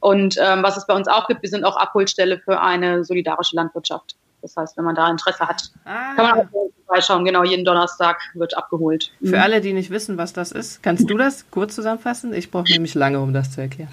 Und 0.00 0.36
ähm, 0.40 0.62
was 0.62 0.76
es 0.76 0.86
bei 0.86 0.94
uns 0.94 1.08
auch 1.08 1.26
gibt, 1.28 1.42
wir 1.42 1.48
sind 1.48 1.64
auch 1.64 1.76
Abholstelle 1.76 2.38
für 2.38 2.60
eine 2.60 3.04
solidarische 3.04 3.56
Landwirtschaft. 3.56 4.16
Das 4.42 4.56
heißt, 4.56 4.76
wenn 4.76 4.84
man 4.84 4.96
da 4.96 5.08
Interesse 5.08 5.46
hat, 5.46 5.70
ah. 5.84 6.14
kann 6.16 6.26
man 6.26 6.40
auch 6.40 6.50
vorbeischauen. 6.86 7.24
Genau, 7.24 7.44
jeden 7.44 7.64
Donnerstag 7.64 8.20
wird 8.34 8.56
abgeholt. 8.56 9.12
Für 9.20 9.36
mhm. 9.36 9.42
alle, 9.42 9.60
die 9.60 9.72
nicht 9.72 9.90
wissen, 9.90 10.18
was 10.18 10.32
das 10.32 10.50
ist, 10.52 10.82
kannst 10.82 11.08
du 11.08 11.16
das 11.16 11.48
kurz 11.50 11.76
zusammenfassen? 11.76 12.34
Ich 12.34 12.50
brauche 12.50 12.70
nämlich 12.70 12.94
lange, 12.94 13.20
um 13.20 13.32
das 13.32 13.52
zu 13.52 13.60
erklären. 13.60 13.90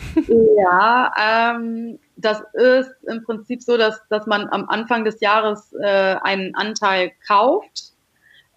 Ja, 0.57 1.13
ähm, 1.55 1.99
das 2.21 2.41
ist 2.53 2.91
im 3.07 3.23
Prinzip 3.23 3.61
so, 3.61 3.77
dass, 3.77 4.01
dass 4.09 4.25
man 4.25 4.47
am 4.49 4.67
Anfang 4.69 5.05
des 5.05 5.19
Jahres 5.21 5.73
äh, 5.73 6.15
einen 6.21 6.55
Anteil 6.55 7.11
kauft 7.27 7.93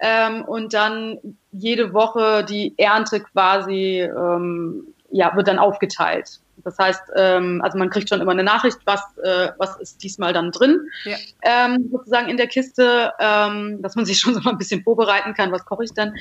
ähm, 0.00 0.44
und 0.44 0.74
dann 0.74 1.18
jede 1.52 1.94
Woche 1.94 2.44
die 2.44 2.74
Ernte 2.76 3.20
quasi 3.20 4.00
ähm, 4.00 4.94
ja, 5.10 5.34
wird 5.36 5.48
dann 5.48 5.58
aufgeteilt. 5.58 6.40
Das 6.64 6.78
heißt, 6.78 7.02
ähm, 7.16 7.60
also 7.62 7.78
man 7.78 7.90
kriegt 7.90 8.08
schon 8.08 8.20
immer 8.20 8.32
eine 8.32 8.44
Nachricht, 8.44 8.78
was, 8.84 9.00
äh, 9.24 9.48
was 9.58 9.76
ist 9.76 10.02
diesmal 10.02 10.32
dann 10.32 10.50
drin, 10.52 10.78
ja. 11.04 11.16
ähm, 11.42 11.88
sozusagen 11.90 12.28
in 12.28 12.36
der 12.36 12.46
Kiste, 12.46 13.12
ähm, 13.18 13.80
dass 13.82 13.96
man 13.96 14.04
sich 14.04 14.18
schon 14.18 14.34
so 14.34 14.40
mal 14.40 14.52
ein 14.52 14.58
bisschen 14.58 14.82
vorbereiten 14.82 15.34
kann, 15.34 15.50
was 15.50 15.64
koche 15.64 15.84
ich 15.84 15.92
dann. 15.92 16.14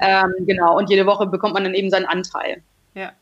Ähm, 0.00 0.32
genau, 0.46 0.76
und 0.78 0.88
jede 0.88 1.06
Woche 1.06 1.26
bekommt 1.26 1.54
man 1.54 1.64
dann 1.64 1.74
eben 1.74 1.90
seinen 1.90 2.06
Anteil. 2.06 2.62
Ja. 2.94 3.12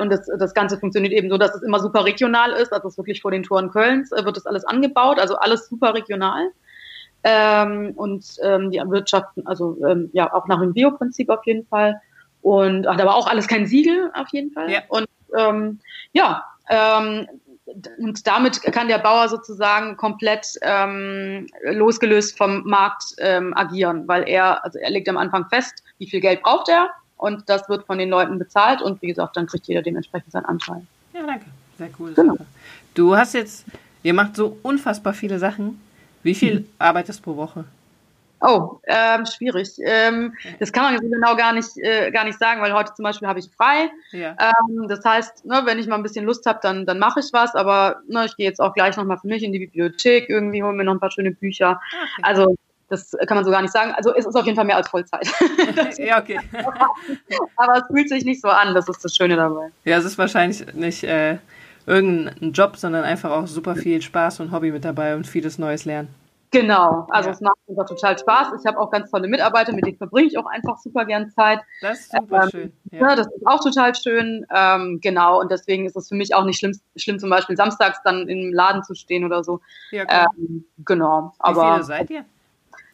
Und 0.00 0.10
das, 0.10 0.28
das 0.38 0.54
Ganze 0.54 0.78
funktioniert 0.78 1.12
eben 1.12 1.30
so, 1.30 1.38
dass 1.38 1.54
es 1.54 1.62
immer 1.62 1.80
super 1.80 2.04
regional 2.04 2.52
ist, 2.52 2.72
also 2.72 2.88
es 2.88 2.94
ist 2.94 2.98
wirklich 2.98 3.20
vor 3.20 3.30
den 3.30 3.42
Toren 3.42 3.70
Kölns 3.70 4.12
äh, 4.12 4.24
wird 4.24 4.36
das 4.36 4.46
alles 4.46 4.64
angebaut, 4.64 5.18
also 5.18 5.36
alles 5.36 5.68
super 5.68 5.94
regional. 5.94 6.50
Ähm, 7.24 7.92
und 7.96 8.24
ähm, 8.42 8.70
die 8.70 8.78
wirtschaften, 8.78 9.46
also 9.46 9.76
ähm, 9.86 10.10
ja, 10.12 10.32
auch 10.32 10.46
nach 10.46 10.60
dem 10.60 10.72
Bioprinzip 10.72 11.28
auf 11.28 11.44
jeden 11.44 11.66
Fall. 11.66 12.00
Und 12.42 12.84
da 12.84 12.98
war 12.98 13.16
auch 13.16 13.26
alles 13.26 13.48
kein 13.48 13.66
Siegel 13.66 14.10
auf 14.14 14.28
jeden 14.30 14.52
Fall. 14.52 14.70
Ja. 14.70 14.82
Und 14.88 15.06
ähm, 15.36 15.80
ja, 16.12 16.44
ähm, 16.68 17.26
und 17.98 18.26
damit 18.26 18.62
kann 18.62 18.86
der 18.86 18.98
Bauer 18.98 19.28
sozusagen 19.28 19.96
komplett 19.96 20.46
ähm, 20.62 21.48
losgelöst 21.64 22.38
vom 22.38 22.62
Markt 22.64 23.04
ähm, 23.18 23.52
agieren, 23.56 24.06
weil 24.06 24.28
er, 24.28 24.64
also 24.64 24.78
er 24.78 24.90
legt 24.90 25.08
am 25.08 25.16
Anfang 25.16 25.48
fest, 25.48 25.82
wie 25.98 26.08
viel 26.08 26.20
Geld 26.20 26.42
braucht 26.42 26.68
er 26.68 26.90
und 27.16 27.48
das 27.48 27.68
wird 27.68 27.86
von 27.86 27.98
den 27.98 28.10
Leuten 28.10 28.38
bezahlt 28.38 28.82
und 28.82 29.00
wie 29.02 29.08
gesagt, 29.08 29.36
dann 29.36 29.46
kriegt 29.46 29.66
jeder 29.66 29.82
dementsprechend 29.82 30.32
seinen 30.32 30.46
Anteil. 30.46 30.82
Ja, 31.12 31.26
danke. 31.26 31.46
Sehr 31.78 31.88
cool. 31.98 32.12
Genau. 32.14 32.36
Du 32.94 33.16
hast 33.16 33.34
jetzt, 33.34 33.64
ihr 34.02 34.14
macht 34.14 34.36
so 34.36 34.58
unfassbar 34.62 35.14
viele 35.14 35.38
Sachen. 35.38 35.80
Wie 36.22 36.34
viel 36.34 36.60
mhm. 36.60 36.66
arbeitest 36.78 37.22
pro 37.22 37.36
Woche? 37.36 37.64
Oh, 38.40 38.80
ähm, 38.86 39.24
schwierig. 39.24 39.70
Ähm, 39.82 40.34
das 40.60 40.70
kann 40.70 40.84
man 40.84 41.02
so 41.02 41.08
genau 41.08 41.36
gar 41.36 41.52
nicht, 41.54 41.78
äh, 41.78 42.10
gar 42.10 42.24
nicht 42.24 42.38
sagen, 42.38 42.60
weil 42.60 42.72
heute 42.74 42.92
zum 42.92 43.02
Beispiel 43.02 43.28
habe 43.28 43.38
ich 43.38 43.48
frei. 43.56 43.90
Ja. 44.12 44.36
Ähm, 44.38 44.88
das 44.88 45.04
heißt, 45.04 45.46
ne, 45.46 45.62
wenn 45.64 45.78
ich 45.78 45.86
mal 45.86 45.96
ein 45.96 46.02
bisschen 46.02 46.26
Lust 46.26 46.44
habe, 46.44 46.58
dann, 46.62 46.84
dann 46.84 46.98
mache 46.98 47.20
ich 47.20 47.32
was. 47.32 47.54
Aber 47.54 48.02
ne, 48.08 48.26
ich 48.26 48.36
gehe 48.36 48.46
jetzt 48.46 48.60
auch 48.60 48.74
gleich 48.74 48.96
nochmal 48.96 49.18
für 49.18 49.26
mich 49.26 49.42
in 49.42 49.52
die 49.52 49.58
Bibliothek, 49.58 50.28
irgendwie 50.28 50.62
holen 50.62 50.76
mir 50.76 50.84
noch 50.84 50.92
ein 50.92 51.00
paar 51.00 51.10
schöne 51.10 51.30
Bücher. 51.30 51.80
Ah, 51.80 52.04
okay. 52.18 52.22
Also 52.22 52.56
das 52.88 53.16
kann 53.26 53.36
man 53.36 53.44
so 53.44 53.50
gar 53.50 53.62
nicht 53.62 53.72
sagen. 53.72 53.92
Also 53.96 54.14
es 54.14 54.26
ist 54.26 54.34
auf 54.34 54.44
jeden 54.44 54.56
Fall 54.56 54.64
mehr 54.64 54.76
als 54.76 54.88
Vollzeit. 54.88 55.26
ja, 55.98 56.20
okay. 56.20 56.38
Aber 57.56 57.78
es 57.78 57.84
fühlt 57.90 58.08
sich 58.08 58.24
nicht 58.24 58.40
so 58.40 58.48
an, 58.48 58.74
das 58.74 58.88
ist 58.88 59.04
das 59.04 59.16
Schöne 59.16 59.36
dabei. 59.36 59.70
Ja, 59.84 59.98
es 59.98 60.04
ist 60.04 60.18
wahrscheinlich 60.18 60.72
nicht 60.74 61.04
äh, 61.04 61.38
irgendein 61.86 62.52
Job, 62.52 62.76
sondern 62.76 63.04
einfach 63.04 63.30
auch 63.30 63.46
super 63.46 63.74
viel 63.76 64.02
Spaß 64.02 64.40
und 64.40 64.52
Hobby 64.52 64.70
mit 64.70 64.84
dabei 64.84 65.16
und 65.16 65.26
vieles 65.26 65.58
Neues 65.58 65.84
lernen. 65.84 66.08
Genau, 66.52 67.06
also 67.10 67.28
ja. 67.28 67.34
es 67.34 67.40
macht 67.40 67.56
einfach 67.68 67.86
total 67.86 68.18
Spaß. 68.18 68.48
Ich 68.60 68.66
habe 68.66 68.78
auch 68.78 68.90
ganz 68.90 69.10
tolle 69.10 69.28
Mitarbeiter, 69.28 69.72
mit 69.72 69.84
denen 69.84 69.98
verbringe 69.98 70.28
ich 70.28 70.38
auch 70.38 70.46
einfach 70.46 70.78
super 70.78 71.04
gern 71.04 71.30
Zeit. 71.30 71.60
Das 71.82 72.00
ist 72.00 72.12
super 72.12 72.44
ähm, 72.44 72.50
schön. 72.50 72.72
Ja. 72.92 73.00
ja. 73.00 73.16
das 73.16 73.26
ist 73.26 73.46
auch 73.46 73.60
total 73.60 73.94
schön. 73.94 74.46
Ähm, 74.54 75.00
genau, 75.02 75.40
und 75.40 75.50
deswegen 75.50 75.86
ist 75.86 75.96
es 75.96 76.08
für 76.08 76.14
mich 76.14 76.34
auch 76.34 76.44
nicht 76.44 76.58
schlimm, 76.58 76.72
schlimm 76.96 77.18
zum 77.18 77.30
Beispiel 77.30 77.56
samstags 77.56 77.98
dann 78.04 78.28
im 78.28 78.54
Laden 78.54 78.84
zu 78.84 78.94
stehen 78.94 79.24
oder 79.24 79.42
so. 79.42 79.60
Ja, 79.90 80.04
ähm, 80.08 80.64
genau. 80.84 81.32
Wie 81.34 81.40
aber 81.40 81.74
viele 81.74 81.84
seid 81.84 82.10
ihr? 82.10 82.24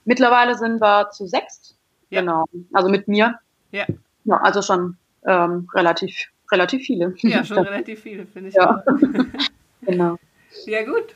Mittlerweile 0.04 0.56
sind 0.56 0.80
wir 0.80 1.10
zu 1.10 1.26
sechs. 1.26 1.76
Ja. 2.10 2.20
Genau, 2.20 2.44
also 2.72 2.88
mit 2.88 3.08
mir. 3.08 3.38
Ja. 3.70 3.86
Ja, 4.24 4.36
also 4.36 4.62
schon 4.62 4.96
ähm, 5.26 5.68
relativ, 5.74 6.14
relativ 6.50 6.86
viele. 6.86 7.14
Ja, 7.18 7.44
schon 7.44 7.58
relativ 7.66 8.00
viele, 8.00 8.26
finde 8.26 8.50
ich. 8.50 8.54
Ja. 8.54 8.84
genau. 9.82 10.18
Ja, 10.66 10.84
gut. 10.84 11.14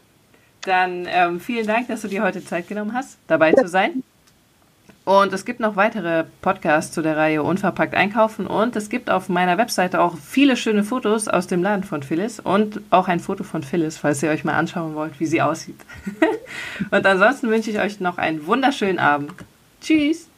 Dann 0.62 1.06
ähm, 1.08 1.38
vielen 1.38 1.66
Dank, 1.66 1.88
dass 1.88 2.02
du 2.02 2.08
dir 2.08 2.22
heute 2.22 2.44
Zeit 2.44 2.66
genommen 2.68 2.92
hast, 2.92 3.18
dabei 3.28 3.50
ja. 3.50 3.56
zu 3.56 3.68
sein. 3.68 4.02
Und 5.06 5.32
es 5.32 5.44
gibt 5.44 5.60
noch 5.60 5.76
weitere 5.76 6.24
Podcasts 6.42 6.92
zu 6.92 7.00
der 7.00 7.16
Reihe 7.16 7.44
Unverpackt 7.44 7.94
einkaufen. 7.94 8.48
Und 8.48 8.74
es 8.74 8.88
gibt 8.88 9.08
auf 9.08 9.28
meiner 9.28 9.56
Webseite 9.56 10.00
auch 10.00 10.16
viele 10.18 10.56
schöne 10.56 10.82
Fotos 10.82 11.28
aus 11.28 11.46
dem 11.46 11.62
Laden 11.62 11.84
von 11.84 12.02
Phyllis 12.02 12.40
und 12.40 12.80
auch 12.90 13.06
ein 13.06 13.20
Foto 13.20 13.44
von 13.44 13.62
Phyllis, 13.62 13.98
falls 13.98 14.20
ihr 14.24 14.30
euch 14.30 14.42
mal 14.42 14.54
anschauen 14.54 14.96
wollt, 14.96 15.20
wie 15.20 15.26
sie 15.26 15.40
aussieht. 15.40 15.78
und 16.90 17.06
ansonsten 17.06 17.48
wünsche 17.48 17.70
ich 17.70 17.78
euch 17.78 18.00
noch 18.00 18.18
einen 18.18 18.48
wunderschönen 18.48 18.98
Abend. 18.98 19.32
Tschüss! 19.80 20.28